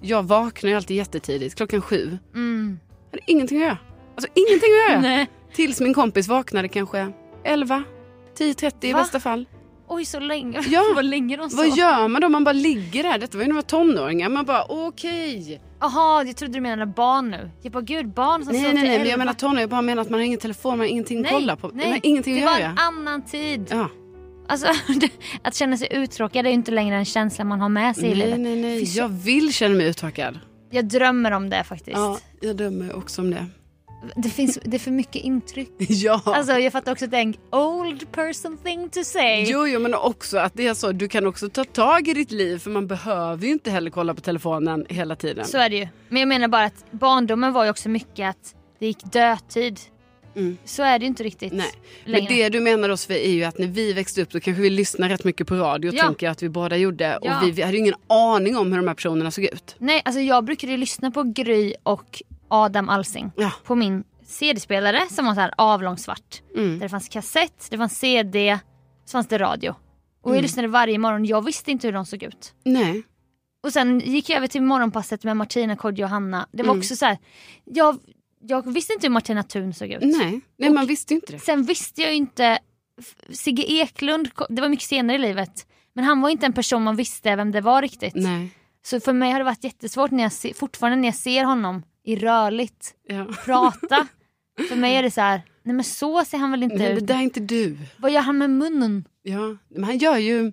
Jag 0.00 0.22
vaknar 0.22 0.70
ju 0.70 0.76
alltid 0.76 0.96
jättetidigt, 0.96 1.54
klockan 1.56 1.82
sju. 1.82 2.18
Mm. 2.34 2.78
Jag 3.10 3.18
hade 3.18 3.30
ingenting 3.32 3.58
att 3.58 3.64
göra. 3.64 3.78
Alltså 4.14 4.30
ingenting 4.34 4.68
att 4.86 4.90
göra. 4.92 5.00
Nej. 5.16 5.26
Tills 5.54 5.80
min 5.80 5.94
kompis 5.94 6.28
vaknade 6.28 6.68
kanske 6.68 7.12
11, 7.44 7.82
10.30 8.38 8.72
i 8.86 8.92
Va? 8.92 8.98
bästa 8.98 9.20
fall. 9.20 9.46
Oj 9.88 10.04
så 10.04 10.20
länge, 10.20 10.60
Ja. 10.68 10.82
vad 10.94 11.04
länge 11.04 11.36
de. 11.36 11.48
Vad 11.52 11.76
gör 11.76 12.08
man 12.08 12.20
då? 12.20 12.28
Man 12.28 12.44
bara 12.44 12.52
ligger 12.52 13.02
där. 13.02 13.18
Detta 13.18 13.36
var 13.38 13.42
ju 13.44 13.48
när 13.48 13.54
man 13.54 13.62
var 13.62 13.62
tonåringar. 13.62 14.28
Man 14.28 14.44
bara 14.44 14.64
okej. 14.68 15.60
Jaha, 15.80 16.24
jag 16.24 16.36
trodde 16.36 16.54
du 16.54 16.60
menade 16.60 16.86
barn 16.92 17.30
nu. 17.30 17.50
Jag 17.62 17.72
bara 17.72 17.82
gud 17.82 18.08
barn 18.08 18.44
som 18.44 18.52
Nej 18.52 18.62
nej 18.62 18.74
nej 18.74 18.82
men 18.84 18.92
elva. 18.92 19.06
jag 19.10 19.18
menar 19.18 19.32
tonåringar. 19.32 19.60
Jag 19.62 19.70
bara 19.70 19.82
menar 19.82 20.02
att 20.02 20.10
man 20.10 20.20
har 20.20 20.24
ingen 20.24 20.38
telefon, 20.38 20.70
man 20.70 20.78
har 20.78 20.86
ingenting 20.86 21.24
att 21.26 21.32
kolla 21.32 21.56
på. 21.56 21.68
Nej, 21.68 21.84
Man 21.86 21.92
har 21.92 22.00
ingenting 22.02 22.34
det 22.34 22.42
att 22.44 22.52
var 22.52 22.58
göra. 22.58 22.70
en 22.70 22.78
annan 22.78 23.22
tid. 23.22 23.66
Ja. 23.70 23.88
Alltså, 24.48 24.66
att 25.42 25.54
känna 25.54 25.76
sig 25.76 25.88
uttråkad 25.90 26.46
är 26.46 26.50
ju 26.50 26.54
inte 26.54 26.70
längre 26.70 26.96
en 26.96 27.04
känsla 27.04 27.44
man 27.44 27.60
har 27.60 27.68
med 27.68 27.96
sig 27.96 28.04
i 28.04 28.08
Nej 28.08 28.16
livet. 28.16 28.40
nej 28.40 28.56
nej. 28.56 28.86
Så- 28.86 28.98
Jag 28.98 29.08
vill 29.08 29.52
känna 29.52 29.74
mig 29.74 29.86
uttråkad. 29.86 30.38
Jag 30.70 30.84
drömmer 30.88 31.30
om 31.30 31.50
det 31.50 31.64
faktiskt. 31.64 31.96
Ja, 31.96 32.18
jag 32.40 32.56
dömer 32.56 32.96
också 32.96 33.22
om 33.22 33.30
det. 33.30 33.46
Det, 34.16 34.28
finns, 34.28 34.58
det 34.64 34.76
är 34.76 34.78
för 34.78 34.90
mycket 34.90 35.22
intryck. 35.22 35.70
Ja. 35.78 36.22
Alltså 36.24 36.52
jag 36.52 36.72
fattar 36.72 36.92
också 36.92 37.04
att 37.04 37.10
det 37.10 37.16
är 37.16 37.22
en 37.22 37.34
old 37.50 38.12
person 38.12 38.58
thing 38.64 38.88
to 38.90 39.04
say. 39.04 39.44
Jo, 39.48 39.66
jo, 39.66 39.80
men 39.80 39.94
också 39.94 40.38
att 40.38 40.54
det 40.54 40.66
är 40.66 40.74
så. 40.74 40.92
Du 40.92 41.08
kan 41.08 41.26
också 41.26 41.48
ta 41.48 41.64
tag 41.64 42.08
i 42.08 42.14
ditt 42.14 42.30
liv 42.30 42.58
för 42.58 42.70
man 42.70 42.86
behöver 42.86 43.46
ju 43.46 43.52
inte 43.52 43.70
heller 43.70 43.90
kolla 43.90 44.14
på 44.14 44.20
telefonen 44.20 44.86
hela 44.88 45.16
tiden. 45.16 45.44
Så 45.44 45.58
är 45.58 45.70
det 45.70 45.76
ju. 45.76 45.88
Men 46.08 46.20
jag 46.20 46.28
menar 46.28 46.48
bara 46.48 46.64
att 46.64 46.84
barndomen 46.90 47.52
var 47.52 47.64
ju 47.64 47.70
också 47.70 47.88
mycket 47.88 48.30
att 48.30 48.54
det 48.78 48.86
gick 48.86 49.12
dödtid. 49.12 49.80
Mm. 50.36 50.58
Så 50.64 50.82
är 50.82 50.98
det 50.98 51.02
ju 51.02 51.08
inte 51.08 51.22
riktigt 51.22 51.52
Nej. 51.52 51.66
Men 52.04 52.12
längre. 52.12 52.34
det 52.34 52.48
du 52.48 52.60
menar 52.60 52.88
då 52.88 52.96
Sofie 52.96 53.26
är 53.26 53.30
ju 53.32 53.44
att 53.44 53.58
när 53.58 53.66
vi 53.66 53.92
växte 53.92 54.22
upp 54.22 54.30
då 54.30 54.40
kanske 54.40 54.62
vi 54.62 54.70
lyssnade 54.70 55.14
rätt 55.14 55.24
mycket 55.24 55.46
på 55.46 55.54
radio 55.54 55.92
Ja. 55.94 56.02
tänker 56.04 56.26
jag 56.26 56.32
att 56.32 56.42
vi 56.42 56.48
båda 56.48 56.76
gjorde. 56.76 57.18
Ja. 57.22 57.36
Och 57.40 57.46
vi, 57.46 57.50
vi 57.50 57.62
hade 57.62 57.72
ju 57.72 57.78
ingen 57.78 57.94
aning 58.06 58.56
om 58.56 58.72
hur 58.72 58.78
de 58.78 58.88
här 58.88 58.94
personerna 58.94 59.30
såg 59.30 59.44
ut. 59.44 59.74
Nej, 59.78 60.02
alltså 60.04 60.20
jag 60.20 60.44
brukade 60.44 60.72
ju 60.72 60.78
lyssna 60.78 61.10
på 61.10 61.22
Gry 61.22 61.74
och 61.82 62.22
Adam 62.48 62.88
Alsing 62.88 63.30
Ja. 63.36 63.52
på 63.64 63.74
min 63.74 64.04
CD-spelare 64.26 65.02
som 65.10 65.26
var 65.26 65.34
så 65.34 65.40
här 65.40 65.54
avlång 65.58 65.98
svart. 65.98 66.42
Mm. 66.56 66.72
Där 66.78 66.84
det 66.84 66.88
fanns 66.88 67.08
kassett, 67.08 67.66
det 67.70 67.76
fanns 67.78 67.98
CD, 67.98 68.58
så 69.04 69.10
fanns 69.12 69.26
det 69.28 69.38
radio. 69.38 69.74
Och 70.22 70.30
Mm. 70.30 70.36
jag 70.36 70.42
lyssnade 70.42 70.68
varje 70.68 70.98
morgon, 70.98 71.24
jag 71.24 71.44
visste 71.44 71.70
inte 71.70 71.86
hur 71.86 71.92
de 71.92 72.06
såg 72.06 72.22
ut. 72.22 72.54
Nej. 72.64 73.02
Och 73.62 73.72
sen 73.72 74.00
gick 74.00 74.28
jag 74.30 74.36
över 74.36 74.46
till 74.46 74.62
morgonpasset 74.62 75.24
med 75.24 75.36
Martina, 75.36 75.76
Kodjo 75.76 76.04
och 76.04 76.10
Hanna. 76.10 76.48
Det 76.52 76.62
var 76.62 76.70
Mm. 76.70 76.78
också 76.78 76.96
så 76.96 77.04
här, 77.06 77.18
jag, 77.64 77.98
jag 78.40 78.72
visste 78.72 78.92
inte 78.92 79.06
hur 79.06 79.12
Martina 79.12 79.42
Thun 79.42 79.74
såg 79.74 79.88
ut. 79.90 80.02
Nej, 80.02 80.40
Nej 80.58 80.68
Och- 80.68 80.74
man 80.74 80.86
visste 80.86 81.14
inte 81.14 81.32
det. 81.32 81.38
Sen 81.38 81.62
visste 81.64 82.02
jag 82.02 82.14
inte, 82.14 82.58
Sigge 83.30 83.62
Eklund, 83.72 84.30
det 84.48 84.60
var 84.62 84.68
mycket 84.68 84.88
senare 84.88 85.16
i 85.16 85.18
livet. 85.20 85.66
Men 85.92 86.04
han 86.04 86.20
var 86.20 86.28
inte 86.30 86.46
en 86.46 86.52
person 86.52 86.82
man 86.82 86.96
visste 86.96 87.36
vem 87.36 87.52
det 87.52 87.60
var 87.60 87.82
riktigt. 87.82 88.14
Nej. 88.14 88.48
Så 88.86 89.00
för 89.00 89.12
mig 89.12 89.32
har 89.32 89.38
det 89.38 89.44
varit 89.44 89.64
jättesvårt 89.64 90.10
när 90.10 90.22
jag 90.22 90.32
se, 90.32 90.54
fortfarande 90.54 90.96
när 90.96 91.08
jag 91.08 91.14
ser 91.14 91.44
honom 91.44 91.82
i 92.06 92.16
rörligt 92.16 92.94
Ja. 93.08 93.26
prata. 93.44 94.06
för 94.68 94.76
mig 94.76 94.96
är 94.96 95.02
det 95.02 95.10
så 95.10 95.20
här, 95.20 95.42
nej 95.62 95.74
men 95.74 95.84
så 95.84 96.24
ser 96.24 96.38
han 96.38 96.50
väl 96.50 96.62
inte 96.62 96.76
Nej, 96.76 96.88
det 96.88 97.00
ut. 97.00 97.06
där 97.06 97.14
är 97.14 97.20
inte 97.20 97.40
du. 97.40 97.76
Vad 97.96 98.10
gör 98.12 98.20
han 98.20 98.38
med 98.38 98.50
munnen? 98.50 99.04
Ja. 99.22 99.56
Men 99.68 99.84
han 99.84 99.98
gör 99.98 100.16
ju, 100.16 100.52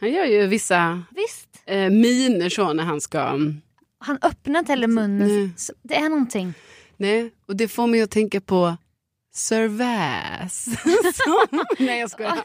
han 0.00 0.12
gör 0.12 0.24
ju 0.24 0.46
vissa 0.46 1.02
Visst, 1.10 1.48
eh, 1.66 1.90
miner 1.90 2.48
så 2.48 2.72
när 2.72 2.84
han 2.84 3.00
ska... 3.00 3.20
mm, 3.20 3.60
han 3.98 4.18
öppnar 4.22 4.58
inte 4.60 4.72
heller 4.72 4.88
munnen. 4.88 5.28
Nej. 5.28 5.50
Det 5.82 5.94
är 5.96 6.08
någonting. 6.08 6.54
Nej, 6.96 7.30
och 7.48 7.56
det 7.56 7.68
får 7.68 7.86
mig 7.86 8.02
att 8.02 8.10
tänka 8.10 8.40
på 8.40 8.76
Sir 9.34 9.68
Vass. 9.68 10.66
Nej 11.78 12.00
jag 12.00 12.10
skojar. 12.10 12.38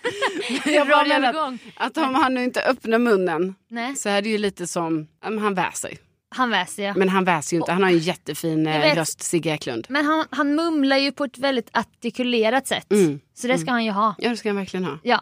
Jag 0.65 0.87
bara 0.87 1.05
menar 1.07 1.33
att, 1.53 1.59
att 1.75 1.97
om 1.97 2.15
han 2.15 2.33
nu 2.33 2.43
inte 2.43 2.61
öppnar 2.63 2.99
munnen 2.99 3.55
Nej, 3.67 3.95
så 3.95 4.09
är 4.09 4.21
det 4.21 4.29
ju 4.29 4.37
lite 4.37 4.67
som, 4.67 5.07
men 5.23 5.39
han 5.39 5.53
väser. 5.53 5.97
Han 6.35 6.49
väser 6.49 6.83
ja. 6.83 6.93
Men 6.95 7.09
han 7.09 7.23
väser 7.23 7.55
ju 7.55 7.59
inte, 7.61 7.71
han 7.71 7.83
har 7.83 7.89
en 7.89 7.97
jättefin 7.97 8.67
eh, 8.67 8.79
vet. 8.81 8.97
röst, 8.97 9.21
Sigge 9.21 9.49
Eklund. 9.49 9.85
Men 9.89 10.05
han, 10.05 10.25
han 10.29 10.55
mumlar 10.55 10.97
ju 10.97 11.11
på 11.11 11.23
ett 11.23 11.37
väldigt 11.37 11.69
artikulerat 11.73 12.67
sätt. 12.67 12.91
Mm. 12.91 13.19
Så 13.33 13.47
det 13.47 13.57
ska 13.57 13.71
han 13.71 13.85
ju 13.85 13.91
ha. 13.91 14.15
Ja 14.17 14.29
det 14.29 14.37
ska 14.37 14.49
han 14.49 14.55
verkligen 14.55 14.83
ha. 14.85 14.97
Ja. 15.03 15.21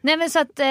Nej 0.00 0.16
men 0.16 0.30
så 0.30 0.38
att, 0.38 0.60
eh, 0.60 0.66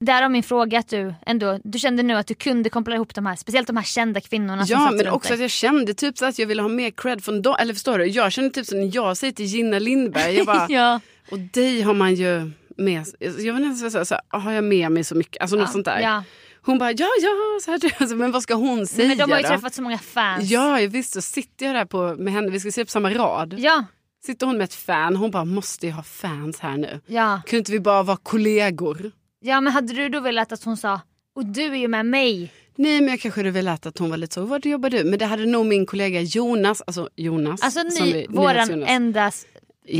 där 0.00 0.22
har 0.22 0.28
min 0.28 0.42
fråga 0.42 0.78
att 0.78 0.88
du 0.88 1.14
ändå, 1.26 1.58
du 1.64 1.78
kände 1.78 2.02
nu 2.02 2.14
att 2.14 2.26
du 2.26 2.34
kunde 2.34 2.70
koppla 2.70 2.94
ihop 2.94 3.14
de 3.14 3.26
här, 3.26 3.36
speciellt 3.36 3.66
de 3.66 3.76
här 3.76 3.84
kända 3.84 4.20
kvinnorna 4.20 4.66
som 4.66 4.72
Ja 4.72 4.86
satt 4.88 4.96
men 4.96 5.08
också 5.08 5.34
att 5.34 5.40
jag 5.40 5.50
kände 5.50 5.94
typ 5.94 6.18
så 6.18 6.24
att 6.26 6.38
jag 6.38 6.46
ville 6.46 6.62
ha 6.62 6.68
mer 6.68 6.90
cred 6.90 7.24
från 7.24 7.42
dem. 7.42 7.56
Eller 7.58 7.74
förstår 7.74 7.98
du? 7.98 8.06
Jag 8.06 8.32
känner 8.32 8.50
typ 8.50 8.66
så 8.66 8.76
när 8.76 8.90
jag 8.94 9.16
säger 9.16 9.32
till 9.32 9.46
Gina 9.46 9.78
Lindberg, 9.78 10.36
jag 10.36 10.46
bara, 10.46 10.66
ja. 10.68 11.00
och 11.30 11.38
dig 11.38 11.82
har 11.82 11.94
man 11.94 12.14
ju 12.14 12.50
med, 12.76 13.04
jag 13.18 13.30
vet 13.30 13.46
inte 13.46 13.62
ens 13.62 13.82
vad 13.82 13.92
jag 13.94 14.06
här, 14.30 14.40
har 14.40 14.52
jag 14.52 14.64
med 14.64 14.92
mig 14.92 15.04
så 15.04 15.14
mycket? 15.14 15.42
Alltså 15.42 15.56
något 15.56 15.68
Ja, 15.68 15.72
sånt 15.72 15.84
där. 15.84 16.00
ja. 16.00 16.24
Hon 16.62 16.78
bara, 16.78 16.90
ja 16.92 17.06
ja, 17.22 17.30
så 17.64 17.70
här, 17.70 17.80
alltså, 17.98 18.16
men 18.16 18.32
vad 18.32 18.42
ska 18.42 18.54
hon 18.54 18.86
säga 18.86 19.08
Men 19.08 19.18
de 19.18 19.30
har 19.30 19.38
ju 19.38 19.42
då? 19.42 19.48
träffat 19.48 19.74
så 19.74 19.82
många 19.82 19.98
fans. 19.98 20.50
Ja, 20.50 20.78
visst 20.90 21.12
så 21.12 21.22
sitter 21.22 21.66
jag 21.66 21.74
där 21.74 21.84
på, 21.84 22.14
med 22.18 22.32
henne, 22.32 22.50
vi 22.50 22.60
ska 22.60 22.72
se 22.72 22.84
på 22.84 22.90
samma 22.90 23.10
rad. 23.10 23.54
Ja, 23.58 23.84
Sitter 24.26 24.46
hon 24.46 24.56
med 24.58 24.64
ett 24.64 24.74
fan, 24.74 25.16
hon 25.16 25.30
bara 25.30 25.44
måste 25.44 25.86
ju 25.86 25.92
ha 25.92 26.02
fans 26.02 26.60
här 26.60 26.76
nu. 26.76 27.00
Ja. 27.06 27.40
Kunde 27.46 27.58
inte 27.58 27.72
vi 27.72 27.80
bara 27.80 28.02
vara 28.02 28.16
kollegor? 28.16 29.12
ja, 29.40 29.60
men 29.60 29.72
hade 29.72 29.92
du 29.92 30.08
då 30.08 30.20
velat 30.20 30.52
att 30.52 30.64
hon 30.64 30.76
sa 30.76 31.00
och 31.34 31.46
du 31.46 31.62
är 31.62 31.74
ju 31.74 31.88
med 31.88 32.06
mig. 32.06 32.52
Nej 32.76 33.00
men 33.00 33.08
jag 33.08 33.20
kanske 33.20 33.40
hade 33.40 33.50
velat 33.50 33.86
att 33.86 33.98
hon 33.98 34.10
var 34.10 34.16
lite 34.16 34.34
så, 34.34 34.42
vad 34.44 34.66
jobbar 34.66 34.90
du? 34.90 35.04
Men 35.04 35.18
det 35.18 35.24
hade 35.26 35.46
nog 35.46 35.66
min 35.66 35.86
kollega 35.86 36.20
Jonas, 36.20 36.82
alltså 36.86 37.08
Jonas. 37.16 37.62
Alltså 37.62 37.82
ni, 37.82 38.12
vi- 38.12 38.26
våran 38.28 38.82
enda 38.82 39.32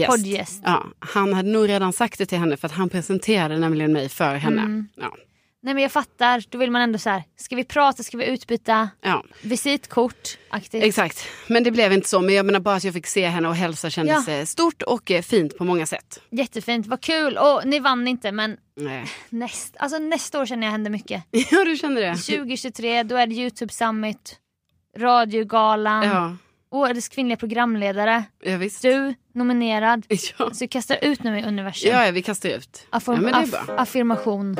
poddgäst. 0.06 0.62
Ja, 0.64 0.86
han 0.98 1.32
hade 1.32 1.48
nog 1.50 1.68
redan 1.68 1.92
sagt 1.92 2.18
det 2.18 2.26
till 2.26 2.38
henne 2.38 2.56
för 2.56 2.66
att 2.66 2.74
han 2.74 2.88
presenterade 2.88 3.58
nämligen 3.58 3.92
mig 3.92 4.08
för 4.08 4.34
henne. 4.34 4.62
Mm. 4.62 4.88
Ja, 4.94 5.16
Nej 5.62 5.74
men 5.74 5.82
jag 5.82 5.92
fattar, 5.92 6.44
då 6.48 6.58
vill 6.58 6.70
man 6.70 6.82
ändå 6.82 6.98
så 6.98 7.10
här. 7.10 7.22
ska 7.36 7.56
vi 7.56 7.64
prata, 7.64 8.02
ska 8.02 8.16
vi 8.16 8.26
utbyta 8.26 8.90
ja, 9.00 9.24
visitkort? 9.42 10.38
Aktivt. 10.50 10.82
exakt. 10.84 11.26
Men 11.48 11.64
det 11.64 11.70
blev 11.70 11.92
inte 11.92 12.08
så. 12.08 12.20
Men 12.20 12.34
jag 12.34 12.46
menar 12.46 12.60
bara 12.60 12.74
att 12.74 12.84
jag 12.84 12.94
fick 12.94 13.06
se 13.06 13.26
henne 13.26 13.48
och 13.48 13.54
hälsa 13.56 13.90
kändes 13.90 14.28
Ja. 14.28 14.34
eh, 14.34 14.44
stort 14.44 14.82
och 14.82 15.10
eh, 15.10 15.22
fint 15.22 15.58
på 15.58 15.64
många 15.64 15.86
sätt. 15.86 16.20
Jättefint, 16.30 16.86
vad 16.86 17.00
kul. 17.00 17.36
Och 17.38 17.62
ni 17.66 17.78
vann 17.80 18.08
inte 18.08 18.32
men 18.32 18.56
Nej. 18.76 19.04
näst, 19.28 19.76
alltså, 19.78 19.98
nästa 19.98 20.40
år 20.40 20.46
känner 20.46 20.66
jag 20.66 20.72
händer 20.72 20.90
mycket. 20.90 21.24
Ja, 21.50 21.64
du 21.64 21.76
kände 21.76 22.00
det? 22.00 22.14
2023 22.16 23.02
då 23.02 23.16
är 23.16 23.26
det 23.26 23.34
Youtube 23.34 23.72
Summit, 23.72 24.36
radiogalan, 24.98 26.04
Ja, 26.06 26.36
årets 26.70 27.08
kvinnliga 27.08 27.36
programledare. 27.36 28.24
ja. 28.42 28.58
Du 28.82 29.14
nominerad. 29.34 30.06
Ja. 30.38 30.50
Så 30.54 30.64
jag 30.64 30.70
kastar 30.70 30.98
ut 31.02 31.22
nu 31.22 31.38
i 31.38 31.42
universum. 31.42 31.90
Ja, 31.90 32.06
ja, 32.06 32.12
vi 32.12 32.22
kastar 32.22 32.48
ut. 32.48 32.86
Affirm- 32.90 33.30
ja, 33.32 33.42
aff- 33.58 33.74
affirmation. 33.76 34.56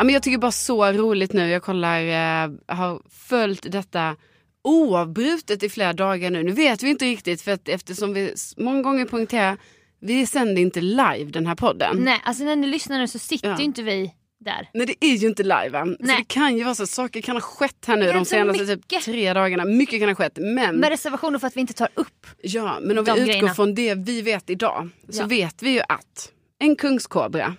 Ja, 0.00 0.04
men 0.04 0.12
jag 0.12 0.22
tycker 0.22 0.38
bara 0.38 0.50
så 0.52 0.92
roligt 0.92 1.32
nu. 1.32 1.48
Jag 1.48 1.62
kollar, 1.62 2.00
eh, 2.00 2.50
har 2.76 3.02
följt 3.10 3.72
detta 3.72 4.16
oavbrutet 4.64 5.62
i 5.62 5.68
flera 5.68 5.92
dagar 5.92 6.30
nu. 6.30 6.42
Nu 6.42 6.52
vet 6.52 6.82
vi 6.82 6.90
inte 6.90 7.04
riktigt 7.04 7.42
för 7.42 7.52
att 7.52 7.68
eftersom 7.68 8.12
vi 8.14 8.34
många 8.56 8.82
gånger 8.82 9.04
poängterar 9.04 9.56
vi 10.00 10.26
sänder 10.26 10.62
inte 10.62 10.80
live 10.80 11.24
den 11.30 11.46
här 11.46 11.54
podden. 11.54 11.96
Nej, 12.00 12.20
alltså 12.24 12.44
när 12.44 12.56
ni 12.56 12.66
lyssnar 12.66 12.98
nu 12.98 13.08
så 13.08 13.18
sitter 13.18 13.48
Ja. 13.48 13.58
ju 13.58 13.64
inte 13.64 13.82
vi 13.82 14.14
där. 14.44 14.68
Nej 14.74 14.86
det 14.86 15.04
är 15.06 15.14
ju 15.16 15.28
inte 15.28 15.42
live 15.42 15.78
än. 15.78 15.96
Så 16.00 16.06
det 16.06 16.24
kan 16.26 16.56
ju 16.58 16.64
vara 16.64 16.74
så 16.74 16.82
att 16.82 16.90
saker 16.90 17.20
kan 17.20 17.36
ha 17.36 17.40
skett 17.40 17.84
här 17.86 17.96
nu 17.96 18.12
de 18.12 18.24
senaste 18.24 18.66
typ 18.66 19.02
tre 19.04 19.32
dagarna. 19.32 19.64
Mycket 19.64 20.00
kan 20.00 20.08
ha 20.08 20.14
skett. 20.16 20.38
Men, 20.40 20.76
Med 20.76 20.88
reservationer 20.90 21.38
för 21.38 21.46
att 21.46 21.56
vi 21.56 21.60
inte 21.60 21.72
tar 21.74 21.88
upp. 21.94 22.26
ja, 22.42 22.78
men 22.82 22.98
om 22.98 23.04
vi 23.04 23.10
utgår 23.10 23.24
grejerna. 23.26 23.54
från 23.54 23.74
det 23.74 23.94
vi 23.94 24.22
vet 24.22 24.50
idag. 24.50 24.88
Så 25.08 25.22
Ja. 25.22 25.26
vet 25.26 25.62
vi 25.62 25.70
ju 25.70 25.80
att 25.88 26.32
en 26.58 26.76
kungskobra, 26.76 27.54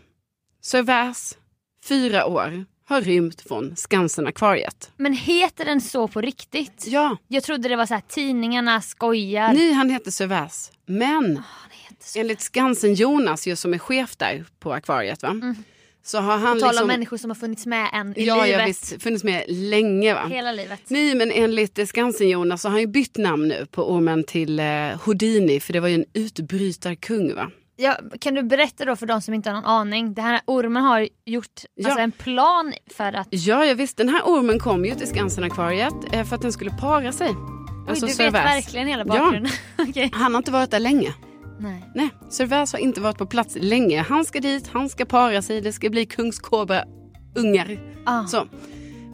Sir 0.63 0.81
Väs, 0.83 1.37
fyra 1.85 2.25
år, 2.25 2.65
har 2.87 3.01
rymt 3.01 3.41
från 3.41 3.75
Skansen-akvariet. 3.75 4.91
Men 4.97 5.13
heter 5.13 5.65
den 5.65 5.81
så 5.81 6.07
på 6.07 6.21
riktigt? 6.21 6.83
Ja, 6.87 7.17
Jag 7.27 7.43
trodde 7.43 7.69
det 7.69 7.75
var 7.75 7.85
så 7.85 7.93
här 7.93 8.03
tidningarna 8.07 8.81
skojar. 8.81 9.53
nej 9.53 9.71
han 9.73 9.89
heter 9.89 10.27
Väs. 10.27 10.71
Men 10.85 11.23
heter 11.71 12.05
så. 12.05 12.19
enligt 12.19 12.39
Skansen-Jonas 12.39 13.55
som 13.55 13.73
är 13.73 13.77
chef 13.77 14.15
där 14.17 14.45
på 14.59 14.73
akvariet 14.73 15.23
va. 15.23 15.55
Så 16.03 16.17
har 16.19 16.37
han 16.37 16.47
Mm. 16.47 16.59
Tala 16.59 16.67
om 16.69 16.71
liksom, 16.73 16.87
människor 16.87 17.17
som 17.17 17.29
har 17.29 17.35
funnits 17.35 17.65
med 17.65 17.89
en 17.93 18.19
i 18.19 18.25
ja, 18.25 18.43
livet. 18.43 18.59
ja 18.59 18.65
visst, 18.65 19.03
funnits 19.03 19.23
med 19.23 19.43
länge 19.47 20.13
va. 20.13 20.27
Hela 20.27 20.51
livet. 20.51 20.79
Nej 20.87 21.15
men 21.15 21.31
enligt 21.31 21.79
Skansen-Jonas 21.89 22.61
så 22.61 22.67
har 22.67 22.71
han 22.71 22.81
ju 22.81 22.87
bytt 22.87 23.17
namn 23.17 23.47
nu 23.47 23.67
på 23.71 23.91
ormen 23.93 24.23
till 24.23 24.59
eh, 24.59 24.65
Houdini 25.03 25.59
för 25.59 25.73
det 25.73 25.79
var 25.79 25.87
ju 25.87 25.95
en 25.95 26.05
utbrytarkung 26.13 27.35
va. 27.35 27.51
Ja, 27.81 27.97
kan 28.19 28.33
du 28.33 28.43
berätta 28.43 28.85
då 28.85 28.95
för 28.95 29.05
de 29.05 29.21
som 29.21 29.33
inte 29.33 29.49
har 29.49 29.55
någon 29.55 29.65
aning. 29.65 30.13
Den 30.13 30.25
här 30.25 30.41
ormen 30.45 30.83
har 30.83 31.07
gjort 31.25 31.47
Ja. 31.75 31.87
alltså, 31.87 32.01
en 32.01 32.11
plan 32.11 32.73
för 32.97 33.13
att... 33.13 33.27
Ja, 33.29 33.65
ja 33.65 33.73
visst, 33.73 33.97
den 33.97 34.09
här 34.09 34.21
ormen 34.21 34.59
kom 34.59 34.85
ju 34.85 34.95
till 34.95 35.07
Skansen-akvariet 35.07 35.93
eh, 36.11 36.23
för 36.23 36.35
att 36.35 36.41
den 36.41 36.51
skulle 36.53 36.71
para 36.71 37.11
sig. 37.11 37.35
Alltså 37.89 38.05
Oj, 38.05 38.09
du 38.11 38.15
Sir 38.15 38.23
vet 38.23 38.33
verkligen 38.33 38.87
hela 38.87 39.03
Ja. 39.07 39.19
bakgrunden. 39.23 39.51
Okej. 39.89 40.09
Han 40.13 40.33
har 40.33 40.37
inte 40.37 40.51
varit 40.51 40.71
där 40.71 40.79
länge. 40.79 41.13
Nej. 41.59 41.91
Nej, 41.95 42.09
Väs 42.47 42.73
har 42.73 42.79
inte 42.79 43.01
varit 43.01 43.17
på 43.17 43.25
plats 43.25 43.57
länge. 43.59 44.01
Han 44.01 44.25
ska 44.25 44.39
dit, 44.39 44.67
han 44.73 44.89
ska 44.89 45.05
para 45.05 45.41
sig, 45.41 45.61
det 45.61 45.73
ska 45.73 45.89
bli 45.89 46.05
kungskobra-ungar. 46.05 47.79
Ah. 48.05 48.25
Så, 48.27 48.47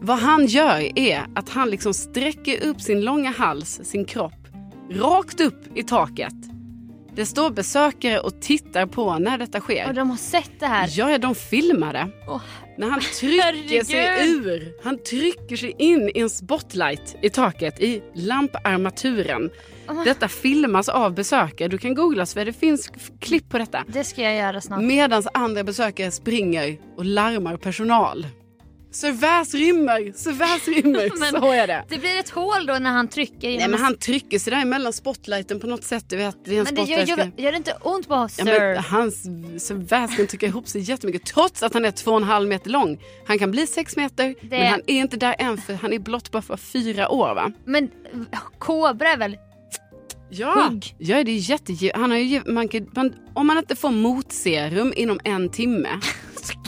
vad 0.01 0.19
han 0.19 0.45
gör 0.45 0.99
är 0.99 1.25
att 1.35 1.49
han 1.49 1.69
liksom 1.69 1.93
sträcker 1.93 2.65
upp 2.67 2.81
sin 2.81 3.01
långa 3.01 3.31
hals, 3.31 3.79
sin 3.83 4.05
kropp, 4.05 4.47
rakt 4.91 5.41
upp 5.41 5.77
i 5.77 5.83
taket. 5.83 6.33
Det 7.17 7.25
står 7.25 7.49
besökare 7.49 8.19
och 8.19 8.41
tittar 8.41 8.85
på 8.85 9.19
när 9.19 9.37
detta 9.37 9.59
sker. 9.59 9.87
Och 9.87 9.93
de 9.93 10.09
har 10.09 10.17
sett 10.17 10.51
det 10.59 10.65
här. 10.65 10.89
Ja, 10.91 11.17
de 11.17 11.35
filmar 11.35 11.93
det. 11.93 12.09
Åh, 12.27 12.41
När 12.77 12.89
han 12.89 12.99
trycker 13.19 13.83
sig 13.83 14.29
ur. 14.29 14.73
Han 14.83 15.03
trycker 15.03 15.55
sig 15.55 15.75
in 15.77 16.11
i 16.15 16.19
en 16.19 16.29
spotlight 16.29 17.15
i 17.21 17.29
taket 17.29 17.79
i 17.79 18.03
lamparmaturen. 18.13 19.49
Oh. 19.87 20.03
Detta 20.03 20.27
filmas 20.27 20.89
av 20.89 21.13
besökare. 21.13 21.67
Du 21.67 21.77
kan 21.77 21.95
googla 21.95 22.25
för 22.25 22.45
det 22.45 22.53
finns 22.53 22.91
klipp 23.19 23.49
på 23.49 23.57
detta. 23.57 23.83
det 23.87 24.03
ska 24.03 24.21
jag 24.21 24.35
göra 24.35 24.61
snart. 24.61 24.81
Medan 24.81 25.23
andra 25.33 25.63
besökare 25.63 26.11
springer 26.11 26.77
och 26.97 27.05
larmar 27.05 27.57
personal. 27.57 28.27
Sir 28.97 29.11
Väs 29.11 29.53
rymmer! 29.53 30.11
Sir 30.15 30.31
Väs 30.31 30.67
rymmer! 30.67 31.31
Så 31.39 31.51
är 31.51 31.67
det. 31.67 31.85
Det 31.89 31.97
blir 31.97 32.19
ett 32.19 32.29
hål 32.29 32.65
då 32.65 32.73
när 32.73 32.89
han 32.91 33.07
trycker 33.07 33.47
Nej 33.47 33.53
genom 33.53 33.71
men 33.71 33.79
han 33.79 33.97
trycker 33.97 34.39
sig 34.39 34.51
där 34.51 34.61
emellan 34.61 34.93
spotlighten 34.93 35.59
på 35.59 35.67
något 35.67 35.83
sätt. 35.83 36.05
Du 36.09 36.15
vet, 36.17 36.45
det 36.45 36.55
är 36.55 36.59
en 36.59 36.63
Men 36.63 36.75
det 36.75 36.91
gör, 36.91 37.03
gör, 37.17 37.31
gör 37.37 37.51
det 37.51 37.57
inte 37.57 37.73
ont 37.81 38.07
på 38.07 38.13
Ja, 38.13 38.27
Sir? 38.29 38.45
men 38.45 38.77
hans 38.83 39.23
Sir 39.67 39.75
Väs 39.75 40.15
kan 40.15 40.27
trycka 40.27 40.45
ihop 40.45 40.67
sig 40.67 40.81
jättemycket 40.81 41.25
trots 41.25 41.63
att 41.63 41.73
han 41.73 41.85
är 41.85 41.91
två 41.91 42.11
och 42.11 42.17
en 42.17 42.23
halv 42.23 42.49
meter 42.49 42.69
lång. 42.69 42.99
Han 43.27 43.39
kan 43.39 43.51
bli 43.51 43.67
sex 43.67 43.95
meter 43.95 44.35
Det- 44.41 44.49
men 44.49 44.67
han 44.67 44.81
är 44.87 44.99
inte 44.99 45.17
där 45.17 45.35
än 45.39 45.57
för 45.57 45.73
han 45.73 45.93
är 45.93 45.99
blott 45.99 46.31
bara 46.31 46.41
för 46.41 46.57
fyra 46.57 47.09
år 47.09 47.35
va? 47.35 47.51
Men 47.65 47.83
eh, 47.83 48.39
kobra 48.57 49.09
är 49.09 49.17
väl... 49.17 49.37
Ja, 50.29 50.67
Hugg. 50.69 50.95
ja 50.97 51.23
det 51.23 51.31
är 51.31 51.49
jätte... 51.49 51.73
Han 51.95 52.11
har 52.11 52.17
ju, 52.17 52.41
man 52.45 52.67
kan, 52.67 52.89
man, 52.95 53.13
om 53.33 53.47
man 53.47 53.57
inte 53.57 53.75
får 53.75 53.91
motserum 53.91 54.93
inom 54.95 55.19
en 55.23 55.49
timme 55.49 55.89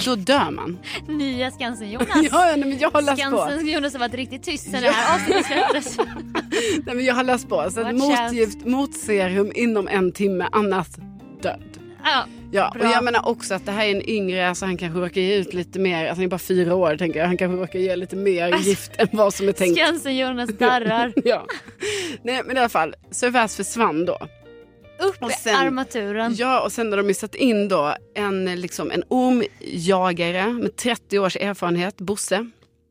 då 0.06 0.16
dör 0.16 0.52
man. 0.52 0.80
Nya 1.08 1.52
Skansen-Jonas. 1.52 2.08
Ja, 2.32 2.46
nej, 2.58 2.60
men 2.60 2.78
jag 2.80 2.92
har 2.92 3.02
läst 3.02 3.24
på. 3.24 3.38
Skansen-Jonas 3.38 3.94
har 3.94 4.00
varit 4.00 4.14
riktigt 4.14 4.44
tyst 4.44 4.64
sen 4.72 4.82
det 4.82 4.90
här 4.90 5.16
avsnittet 5.16 5.46
släpptes. 5.46 5.98
Nej, 6.86 6.96
men 6.96 7.06
jag 7.06 7.14
har 7.16 7.24
läst 7.24 7.50
på. 7.50 7.72
Så 7.72 7.92
motgift, 7.92 8.66
motserum 8.66 9.52
inom 9.56 9.88
en 9.88 10.12
timme, 10.12 10.48
annars 10.52 10.88
död. 11.42 11.62
ja. 12.04 12.26
Ja, 12.52 12.76
och 12.80 12.86
jag 12.86 13.04
menar 13.04 13.28
också 13.28 13.54
att 13.54 13.66
det 13.66 13.72
här 13.72 13.86
är 13.86 13.92
en 13.92 14.10
yngre, 14.10 14.50
alltså 14.50 14.66
han 14.66 14.78
kanske 14.78 15.00
råkar 15.00 15.22
ge 15.22 15.36
ut 15.36 15.54
lite 15.54 15.80
mer, 15.80 15.98
alltså 16.06 16.16
han 16.16 16.24
är 16.24 16.28
bara 16.28 16.40
fyra 16.40 16.76
år 16.76 16.98
tänker 16.98 17.20
jag, 17.20 17.28
han 17.28 17.38
kanske 17.38 17.62
råkar 17.62 17.80
ge 17.80 17.96
lite 17.96 18.16
mer 18.16 18.54
Alltså, 18.54 18.70
gift 18.70 18.92
än 18.98 19.08
vad 19.12 19.34
som 19.34 19.48
är 19.48 19.52
tänkt. 19.52 19.80
Skansen-Jonas 19.80 20.50
darrar. 20.50 21.14
Ja. 21.26 21.46
Nej 22.24 22.42
men 22.46 22.58
i 22.58 22.60
alla 22.60 22.70
fall, 22.70 22.96
Servais 23.12 23.56
försvann 23.56 24.06
då. 24.06 24.18
Upp 25.00 25.32
sen- 25.40 25.56
armaturen. 25.56 26.36
Ja 26.36 26.62
och 26.62 26.72
sen 26.72 26.90
har 26.92 26.98
de 26.98 27.08
ju 27.08 27.14
satt 27.14 27.36
in 27.36 27.68
då 27.68 27.96
en, 28.16 28.46
liksom, 28.62 28.92
en 28.92 29.04
ormjagare 29.10 30.54
med 30.54 30.76
30 30.76 31.20
års 31.20 31.36
erfarenhet, 31.36 31.98
Bosse. 31.98 32.50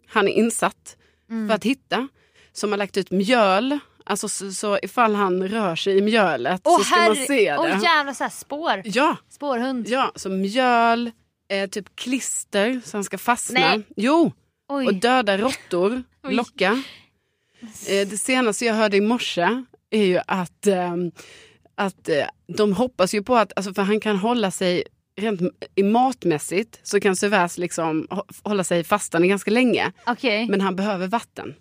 Han 0.08 0.28
är 0.28 0.32
insatt 0.32 0.96
Mm. 1.30 1.48
för 1.48 1.54
att 1.54 1.64
hitta. 1.64 2.08
Som 2.52 2.70
har 2.72 2.76
lagt 2.78 2.96
ut 2.96 3.10
mjöl. 3.10 3.78
Alltså 4.04 4.28
så, 4.28 4.52
så 4.52 4.78
ifall 4.82 5.14
han 5.14 5.48
rör 5.48 5.76
sig 5.76 5.98
i 5.98 6.02
mjölet 6.02 6.60
Åh 6.64 6.78
så 6.78 6.84
ska 6.84 6.96
man 7.00 7.16
se 7.16 7.50
det. 7.52 7.58
Åh 7.58 7.82
jävlar 7.82 8.12
så 8.12 8.24
här 8.24 8.30
spår. 8.30 8.82
Ja, 8.84 9.16
Spårhund. 9.30 9.88
ja, 9.88 10.12
så 10.16 10.28
mjöl, 10.28 11.10
eh, 11.50 11.68
typ 11.70 11.96
klister 11.96 12.80
så 12.84 12.96
han 12.96 13.04
ska 13.04 13.18
fastna. 13.18 13.60
Nej. 13.60 13.82
Jo, 13.96 14.32
Oj. 14.68 14.86
och 14.86 14.94
döda 14.94 15.38
råttor, 15.38 16.02
locka. 16.28 16.82
Eh, 17.88 18.08
det 18.08 18.18
senaste 18.20 18.64
jag 18.64 18.74
hörde 18.74 18.96
i 18.96 19.00
morse 19.00 19.62
är 19.90 20.04
ju 20.04 20.20
att, 20.26 20.66
ehm, 20.66 21.10
att 21.78 22.08
eh, 22.08 22.24
de 22.56 22.72
hoppas 22.72 23.14
ju 23.14 23.22
på 23.22 23.36
att, 23.36 23.52
alltså 23.56 23.74
för 23.74 23.82
han 23.82 24.00
kan 24.00 24.16
hålla 24.16 24.50
sig 24.50 24.82
rent 25.20 25.40
i 25.74 25.82
matmässigt 25.82 26.80
så 26.82 27.00
kan 27.00 27.16
Sylväs 27.16 27.58
liksom 27.58 28.06
hå- 28.10 28.40
hålla 28.42 28.64
sig 28.64 28.84
fastande 28.84 29.28
ganska 29.28 29.50
länge. 29.50 29.92
Okej. 30.06 30.48
Men 30.48 30.60
han 30.60 30.76
behöver 30.76 31.06
vatten. 31.06 31.54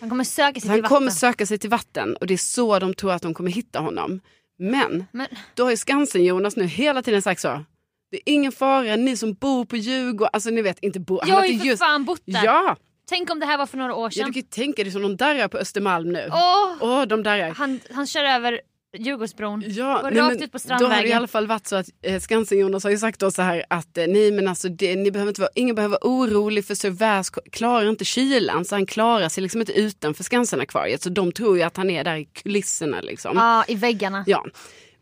Han 0.00 0.10
kommer 0.10 0.24
söka 0.24 0.60
sig 0.60 0.68
han 0.68 0.76
till 0.76 0.82
vatten. 0.82 0.96
kommer 0.96 1.10
söka 1.10 1.46
sig 1.46 1.58
till 1.58 1.70
vatten 1.70 2.16
och 2.16 2.26
det 2.26 2.34
är 2.34 2.38
så 2.38 2.78
de 2.78 2.94
tror 2.94 3.12
att 3.12 3.22
de 3.22 3.34
kommer 3.34 3.50
hitta 3.50 3.78
honom. 3.80 4.20
Men 4.58 5.04
Men 5.12 5.26
då 5.54 5.62
har 5.64 5.70
ju 5.70 5.76
Skansen-Jonas 5.76 6.56
nu 6.56 6.64
hela 6.66 7.02
tiden 7.02 7.22
sagt 7.22 7.40
så. 7.40 7.64
Det 8.10 8.16
är 8.16 8.22
ingen 8.34 8.52
fara, 8.52 8.96
ni 8.96 9.16
som 9.16 9.34
bor 9.34 9.64
på 9.64 9.76
Djurgården, 9.76 10.30
alltså 10.32 10.50
ni 10.50 10.62
vet 10.62 10.78
inte 10.78 11.00
bor. 11.00 11.20
jag 11.26 11.34
har 11.36 11.44
ju 11.46 11.58
för 11.70 11.76
fan 11.76 12.04
bott 12.04 12.22
där. 12.24 12.44
Ja, 12.44 12.76
Tänk 13.08 13.30
om 13.30 13.40
det 13.40 13.46
här 13.46 13.58
var 13.58 13.66
för 13.66 13.78
några 13.78 13.94
år 13.94 14.04
ja, 14.04 14.08
du 14.08 14.14
sedan. 14.14 14.24
kan 14.24 14.32
ju 14.32 14.42
tänka 14.42 14.82
dig 14.84 14.92
som 14.92 15.02
de 15.02 15.16
darrar 15.16 15.48
på 15.48 15.58
Östermalm 15.58 16.08
nu. 16.12 16.28
Åh, 16.32 16.72
Åh, 16.80 17.02
de 17.02 17.22
darrar. 17.22 17.50
han, 17.50 17.80
han 17.94 18.06
kör 18.06 18.24
över 18.24 18.60
Djurgårdsbron. 18.98 19.64
Ja, 19.66 19.98
och 20.02 20.12
nej, 20.12 20.22
rakt 20.22 20.42
ut 20.42 20.52
på 20.52 20.58
Då 20.58 20.74
har 20.74 20.78
det 20.78 20.84
i 20.84 20.86
Strandvägen. 20.88 21.16
alla 21.16 21.26
fall 21.26 21.46
varit 21.46 21.66
så 21.66 21.76
att 21.76 21.86
eh, 22.02 22.20
Skansen-Jonas 22.20 22.84
har 22.84 22.90
ju 22.90 22.98
sagt 22.98 23.20
då 23.20 23.30
så 23.30 23.42
här 23.42 23.64
att 23.70 23.98
eh, 23.98 24.06
nej 24.06 24.32
men 24.32 24.48
alltså 24.48 24.68
det, 24.68 24.96
ni 24.96 25.10
behöver 25.10 25.30
inte 25.30 25.40
vara, 25.40 25.50
ingen 25.54 25.74
behöver 25.74 25.98
vara 26.02 26.12
orolig 26.12 26.64
för 26.64 26.74
Sylväs 26.74 27.30
klarar 27.30 27.88
inte 27.88 28.04
kylan 28.04 28.64
så 28.64 28.74
han 28.74 28.86
klarar 28.86 29.28
sig 29.28 29.42
liksom 29.42 29.60
inte 29.60 29.72
utanför 29.72 30.24
Skansen-akvariet 30.24 31.02
så 31.02 31.08
de 31.10 31.32
tror 31.32 31.56
ju 31.56 31.62
att 31.62 31.76
han 31.76 31.90
är 31.90 32.04
där 32.04 32.16
i 32.16 32.24
kulisserna 32.24 33.00
liksom. 33.00 33.36
Ja, 33.36 33.64
i 33.68 33.74
väggarna. 33.74 34.24
Ja, 34.26 34.44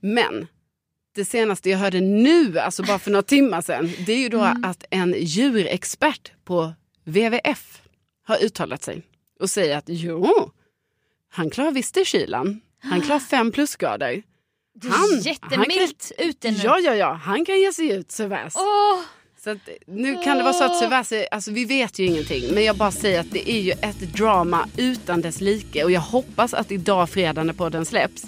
men 0.00 0.46
det 1.14 1.24
senaste 1.24 1.70
jag 1.70 1.78
hörde 1.78 2.00
nu, 2.00 2.58
alltså 2.58 2.82
bara 2.82 2.98
för 2.98 3.10
några 3.10 3.22
timmar 3.22 3.60
sedan, 3.62 3.90
det 4.06 4.12
är 4.12 4.18
ju 4.18 4.28
då 4.28 4.40
Mm. 4.40 4.64
att 4.64 4.84
en 4.90 5.14
djurexpert 5.18 6.32
på 6.44 6.72
WWF 7.04 7.82
har 8.26 8.44
uttalat 8.44 8.82
sig 8.82 9.02
och 9.40 9.50
säger 9.50 9.76
att 9.78 9.84
jo, 9.86 10.50
han 11.30 11.50
klarar 11.50 11.70
visst 11.70 11.96
i 11.96 12.04
kylan. 12.04 12.60
Han 12.82 13.00
klarar 13.00 13.18
fem 13.20 13.52
plusgrader. 13.52 14.22
Det 14.80 14.88
är 14.88 14.92
Han- 14.92 15.20
jättemilt 15.20 16.12
ute 16.18 16.50
nu. 16.50 16.56
Ja, 16.64 16.78
ja, 16.78 16.94
ja, 16.94 17.12
han 17.12 17.44
kan 17.44 17.60
ge 17.60 17.72
sig 17.72 17.90
ut 17.92 18.10
Servais. 18.12 18.54
Åh, 18.56 19.00
Så 19.44 19.50
att, 19.50 19.68
nu 19.86 20.22
kan 20.22 20.36
det 20.36 20.42
vara 20.42 20.52
så 20.52 20.64
att 20.64 21.12
är- 21.12 21.34
alltså 21.34 21.50
vi 21.50 21.64
vet 21.64 21.98
ju 21.98 22.06
ingenting. 22.06 22.54
Men 22.54 22.64
jag 22.64 22.76
bara 22.76 22.90
säger 22.90 23.20
att 23.20 23.30
det 23.30 23.50
är 23.50 23.60
ju 23.60 23.70
ett 23.72 24.00
drama 24.00 24.68
utan 24.76 25.20
dess 25.20 25.40
like. 25.40 25.84
Och 25.84 25.90
jag 25.90 26.00
hoppas 26.00 26.54
att 26.54 26.72
idag 26.72 27.10
fredag 27.10 27.42
när 27.44 27.52
podden 27.52 27.84
släpps, 27.86 28.22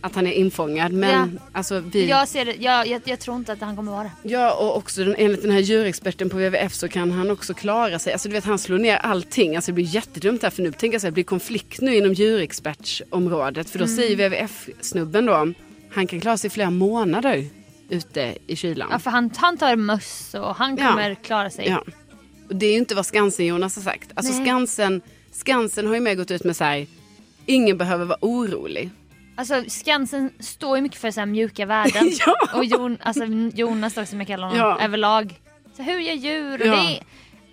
att 0.00 0.14
han 0.14 0.26
är 0.26 0.32
infångad. 0.32 0.92
Men 0.92 1.40
alltså 1.52 1.80
vi... 1.80 2.08
jag, 2.08 2.28
ser 2.28 2.44
det, 2.44 2.54
jag, 2.60 2.86
jag, 2.86 3.02
jag 3.04 3.20
tror 3.20 3.36
inte 3.36 3.52
att 3.52 3.60
han 3.60 3.76
kommer 3.76 3.92
vara 3.92 4.02
det. 4.02 4.10
Ja 4.28 4.54
och 4.54 4.76
också 4.76 5.04
den, 5.04 5.14
enligt 5.18 5.42
den 5.42 5.50
här 5.50 5.60
djurexperten 5.60 6.30
på 6.30 6.36
WWF 6.36 6.74
så 6.74 6.88
kan 6.88 7.10
han 7.10 7.30
också 7.30 7.54
klara 7.54 7.98
sig. 7.98 8.12
Alltså 8.12 8.28
du 8.28 8.32
vet 8.34 8.44
han 8.44 8.58
slår 8.58 8.78
ner 8.78 8.96
allting. 8.96 9.56
Alltså 9.56 9.70
det 9.70 9.74
blir 9.74 9.84
jättedumt 9.84 10.42
här 10.42 10.50
för 10.50 10.62
nu 10.62 10.72
tänker 10.72 10.94
jag 10.94 11.00
så 11.00 11.06
här, 11.06 11.10
det 11.10 11.14
blir 11.14 11.24
konflikt 11.24 11.80
nu 11.80 11.96
inom 11.96 12.12
djurexpertsområdet. 12.12 13.70
För 13.70 13.78
då 13.78 13.86
säger 13.86 14.16
WWF-snubben 14.16 15.26
då, 15.26 15.52
han 15.90 16.06
kan 16.06 16.20
klara 16.20 16.36
sig 16.36 16.50
flera 16.50 16.70
månader 16.70 17.46
ute 17.88 18.34
i 18.46 18.56
kylan. 18.56 18.88
Ja, 18.92 18.98
för 18.98 19.10
han, 19.10 19.30
han 19.36 19.56
tar 19.58 19.76
möss 19.76 20.34
och 20.34 20.54
han 20.56 20.76
Ja. 20.76 20.88
kommer 20.88 21.14
klara 21.14 21.50
sig. 21.50 21.68
Ja. 21.68 21.84
Och 22.48 22.56
det 22.56 22.66
är 22.66 22.72
ju 22.72 22.78
inte 22.78 22.94
vad 22.94 23.06
Skansen-Jonas 23.06 23.76
har 23.76 23.82
sagt. 23.82 24.10
Alltså 24.14 24.32
Nej. 24.32 24.44
Skansen, 24.44 25.00
Skansen 25.32 25.86
har 25.86 25.94
ju 25.94 26.00
med 26.00 26.16
gått 26.16 26.30
ut 26.30 26.44
med 26.44 26.56
så 26.56 26.64
här, 26.64 26.86
ingen 27.46 27.78
behöver 27.78 28.04
vara 28.04 28.18
orolig. 28.20 28.90
Alltså 29.40 29.64
Skansen 29.68 30.30
står 30.40 30.76
ju 30.76 30.82
mycket 30.82 30.98
för 31.00 31.10
så 31.10 31.20
här 31.20 31.26
mjuka 31.26 31.66
värden. 31.66 32.10
Ja. 32.26 32.34
Och 32.54 32.64
Jon, 32.64 32.98
alltså, 33.02 33.24
Jonas 33.54 33.96
också 33.96 34.10
som 34.10 34.18
jag 34.20 34.26
kallar 34.26 34.46
honom 34.48 34.58
Ja. 34.60 34.80
överlag. 34.84 35.40
Så 35.76 35.82
hur 35.82 35.98
gör 36.00 36.14
djur? 36.14 36.60
Och 36.60 36.66
Ja. 36.66 36.72
det, 36.76 36.96
är, 36.96 37.02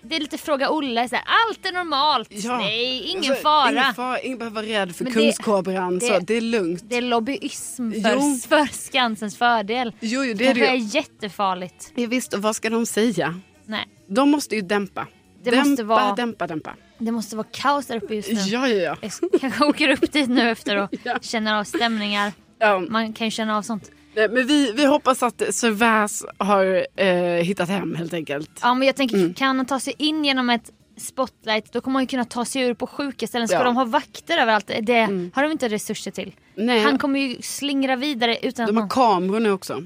det 0.02 0.16
är 0.16 0.20
lite 0.20 0.38
fråga 0.38 0.70
Olle, 0.70 1.08
så 1.08 1.16
här, 1.16 1.24
allt 1.48 1.66
är 1.66 1.72
normalt. 1.72 2.28
Ja. 2.30 2.56
Nej, 2.58 3.02
ingen 3.10 3.18
Alltså, 3.30 3.34
fara. 3.42 3.70
Ingen, 3.70 3.94
fara, 3.94 4.20
ingen 4.20 4.38
behöver 4.38 4.54
vara 4.62 4.66
rädd 4.80 4.96
för 4.96 5.04
det- 5.04 5.10
kungskobran. 5.10 6.00
så 6.00 6.06
det- 6.18 6.20
det 6.26 6.34
är 6.34 6.40
lugnt. 6.40 6.82
Det 6.88 6.96
är 6.96 7.02
lobbyism 7.02 7.92
Jo. 7.94 8.02
för, 8.02 8.48
för 8.48 8.66
Skansens 8.74 9.36
fördel. 9.38 9.92
Jo, 10.00 10.24
jo, 10.24 10.34
det 10.34 10.34
Det 10.34 10.46
är 10.46 10.54
det 10.54 10.68
är 10.68 10.94
jättefarligt. 10.96 11.92
Ja, 11.94 12.06
visst, 12.06 12.34
och 12.34 12.42
vad 12.42 12.56
ska 12.56 12.70
de 12.70 12.86
säga? 12.86 13.40
Nej, 13.66 13.86
De 14.08 14.30
måste 14.30 14.54
ju 14.56 14.62
dämpa. 14.62 15.06
Det 15.44 15.50
dämpa, 15.50 15.68
måste 15.68 15.84
vara- 15.84 16.14
dämpa, 16.14 16.46
dämpa. 16.46 16.74
Det 16.98 17.12
måste 17.12 17.36
vara 17.36 17.46
kaos 17.52 17.86
där 17.86 17.96
uppe 17.96 18.14
just 18.14 18.28
nu. 18.32 18.34
Ja, 18.40 18.68
ja, 18.68 18.96
ja. 19.02 19.10
Jag 19.32 19.40
kanske 19.40 19.64
åker 19.64 19.88
upp 19.88 20.12
dit 20.12 20.28
nu 20.28 20.50
efter 20.50 20.76
och 20.76 20.88
Ja. 21.02 21.18
känner 21.22 21.54
av 21.54 21.64
stämningar. 21.64 22.32
ja. 22.58 22.78
Man 22.88 23.12
kan 23.12 23.26
ju 23.26 23.30
känna 23.30 23.56
av 23.56 23.62
sånt. 23.62 23.90
Nej, 24.16 24.28
Men 24.28 24.46
vi, 24.46 24.72
vi 24.72 24.84
hoppas 24.86 25.22
att 25.22 25.42
Servais 25.54 26.24
har 26.38 26.86
eh, 26.96 27.06
hittat 27.44 27.68
hem 27.68 27.94
helt 27.94 28.14
enkelt. 28.14 28.50
Ja 28.62 28.74
men 28.74 28.86
jag 28.86 28.96
tänker, 28.96 29.16
Mm. 29.16 29.34
kan 29.34 29.56
han 29.56 29.66
ta 29.66 29.80
sig 29.80 29.94
in 29.98 30.24
genom 30.24 30.50
ett 30.50 30.70
spotlight 30.96 31.72
då 31.72 31.80
kommer 31.80 31.92
man 31.92 32.02
ju 32.02 32.06
kunna 32.06 32.24
ta 32.24 32.44
sig 32.44 32.62
ur 32.62 32.74
på 32.74 32.86
sjuka 32.86 33.26
ställen. 33.26 33.48
Ska 33.48 33.56
Ja. 33.56 33.60
Mm. 33.60 33.74
de 33.74 33.76
ha 33.76 33.84
vakter 33.84 34.38
överallt? 34.38 34.70
Det 34.82 35.00
har 35.34 35.42
de 35.42 35.52
inte 35.52 35.68
resurser 35.68 36.10
till. 36.10 36.32
Nej, 36.54 36.80
Han 36.80 36.98
kommer 36.98 37.20
ju 37.20 37.42
slingra 37.42 37.96
vidare 37.96 38.38
utan 38.42 38.66
de 38.66 38.70
att 38.70 38.74
har 38.76 38.80
man... 38.80 38.88
kameror 38.88 39.40
nu 39.40 39.50
också. 39.50 39.82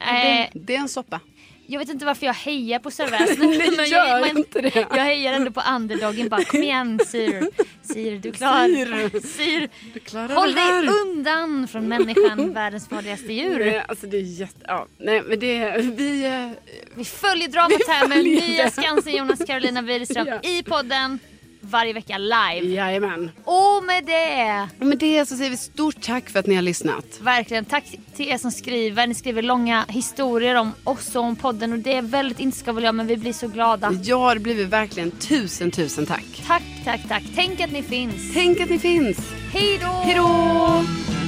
Eh, 0.00 0.46
Det 0.54 0.74
är 0.76 0.80
en 0.80 0.88
soppa. 0.88 1.20
Jag 1.66 1.78
vet 1.78 1.88
inte 1.88 2.04
varför 2.04 2.26
jag 2.26 2.34
hejar 2.34 2.78
på 2.78 2.90
Servais. 2.90 3.38
Nej, 3.76 3.90
gör 3.90 4.06
jag, 4.18 4.28
inte 4.28 4.60
det. 4.60 4.74
jag 4.90 5.04
hejar 5.04 5.32
ändå 5.32 5.50
på 5.50 5.62
underdogen 5.76 6.28
bara 6.28 6.44
kom 6.44 6.62
igen 6.62 7.00
Sir. 7.06 7.48
Sir 7.82 8.18
du 8.18 8.32
klarar 8.32 8.68
Sir. 9.10 9.20
Sir. 9.28 9.68
Du 9.94 10.00
klarar 10.00 10.34
Håll 10.34 10.54
dig 10.54 10.88
undan 11.02 11.68
från 11.68 11.88
människan, 11.88 12.52
världens 12.54 12.88
farligaste 12.88 13.32
djur. 13.32 13.58
Nej, 13.58 13.84
alltså 13.88 14.06
det 14.06 14.16
är 14.16 14.20
jätte... 14.40 14.64
Ja, 14.66 14.86
nej, 14.98 15.22
men 15.26 15.38
det... 15.40 15.76
Vi... 15.96 16.24
eh, 16.24 16.50
Vi 16.94 17.04
följer 17.04 17.48
dramat 17.48 17.72
Vi 17.86 17.92
här 17.92 18.08
med 18.08 18.24
nya. 18.24 18.70
Skansen 18.70 19.12
Jonas 19.16 19.44
Carolina 19.46 19.82
Widerström 19.82 20.26
Ja. 20.26 20.40
i 20.50 20.62
podden 20.62 21.18
varje 21.64 21.92
vecka 21.92 22.18
live. 22.18 22.74
Jajamän. 22.74 23.30
Och 23.44 23.84
med 23.86 24.04
det, 24.04 24.68
Och 24.80 24.86
med 24.86 24.98
det 24.98 25.26
så 25.28 25.36
säger 25.36 25.50
vi 25.50 25.56
stort 25.56 26.00
tack 26.00 26.30
för 26.30 26.38
att 26.38 26.46
ni 26.46 26.54
har 26.54 26.62
lyssnat. 26.62 27.04
verkligen 27.20 27.64
tack 27.64 27.84
till 28.16 28.28
er 28.28 28.38
som 28.38 28.50
skriver. 28.50 29.06
Ni 29.06 29.14
skriver 29.14 29.42
långa 29.42 29.84
historier 29.88 30.54
om 30.54 30.72
oss 30.84 31.16
och 31.16 31.22
om 31.24 31.36
podden 31.36 31.72
och 31.72 31.78
det 31.78 31.94
är 31.94 32.02
väldigt 32.02 32.40
inskavligt 32.40 32.94
men 32.94 33.06
vi 33.06 33.16
blir 33.16 33.32
så 33.32 33.48
glada. 33.48 33.92
Ja, 34.02 34.34
det 34.34 34.40
blir 34.40 34.54
vi 34.54 34.64
verkligen. 34.64 35.10
Tusen, 35.10 35.70
tusen 35.70 36.06
tack. 36.06 36.42
Tack, 36.46 36.62
tack, 36.84 37.00
tack. 37.08 37.22
Tänk 37.34 37.60
att 37.60 37.72
ni 37.72 37.82
finns. 37.82 38.32
Tänk 38.34 38.60
att 38.60 38.70
ni 38.70 38.78
finns. 38.78 39.18
Hej 39.52 39.78
då! 39.82 39.86
Hej 39.86 40.14
då! 40.14 41.21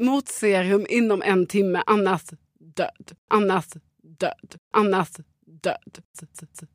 Mot 0.00 0.28
serum 0.28 0.86
inom 0.88 1.22
en 1.22 1.46
timme, 1.46 1.82
annars 1.86 2.22
död. 2.58 3.12
Annars 3.28 3.66
död. 4.02 4.54
Annars 4.70 5.10
död. 5.44 5.98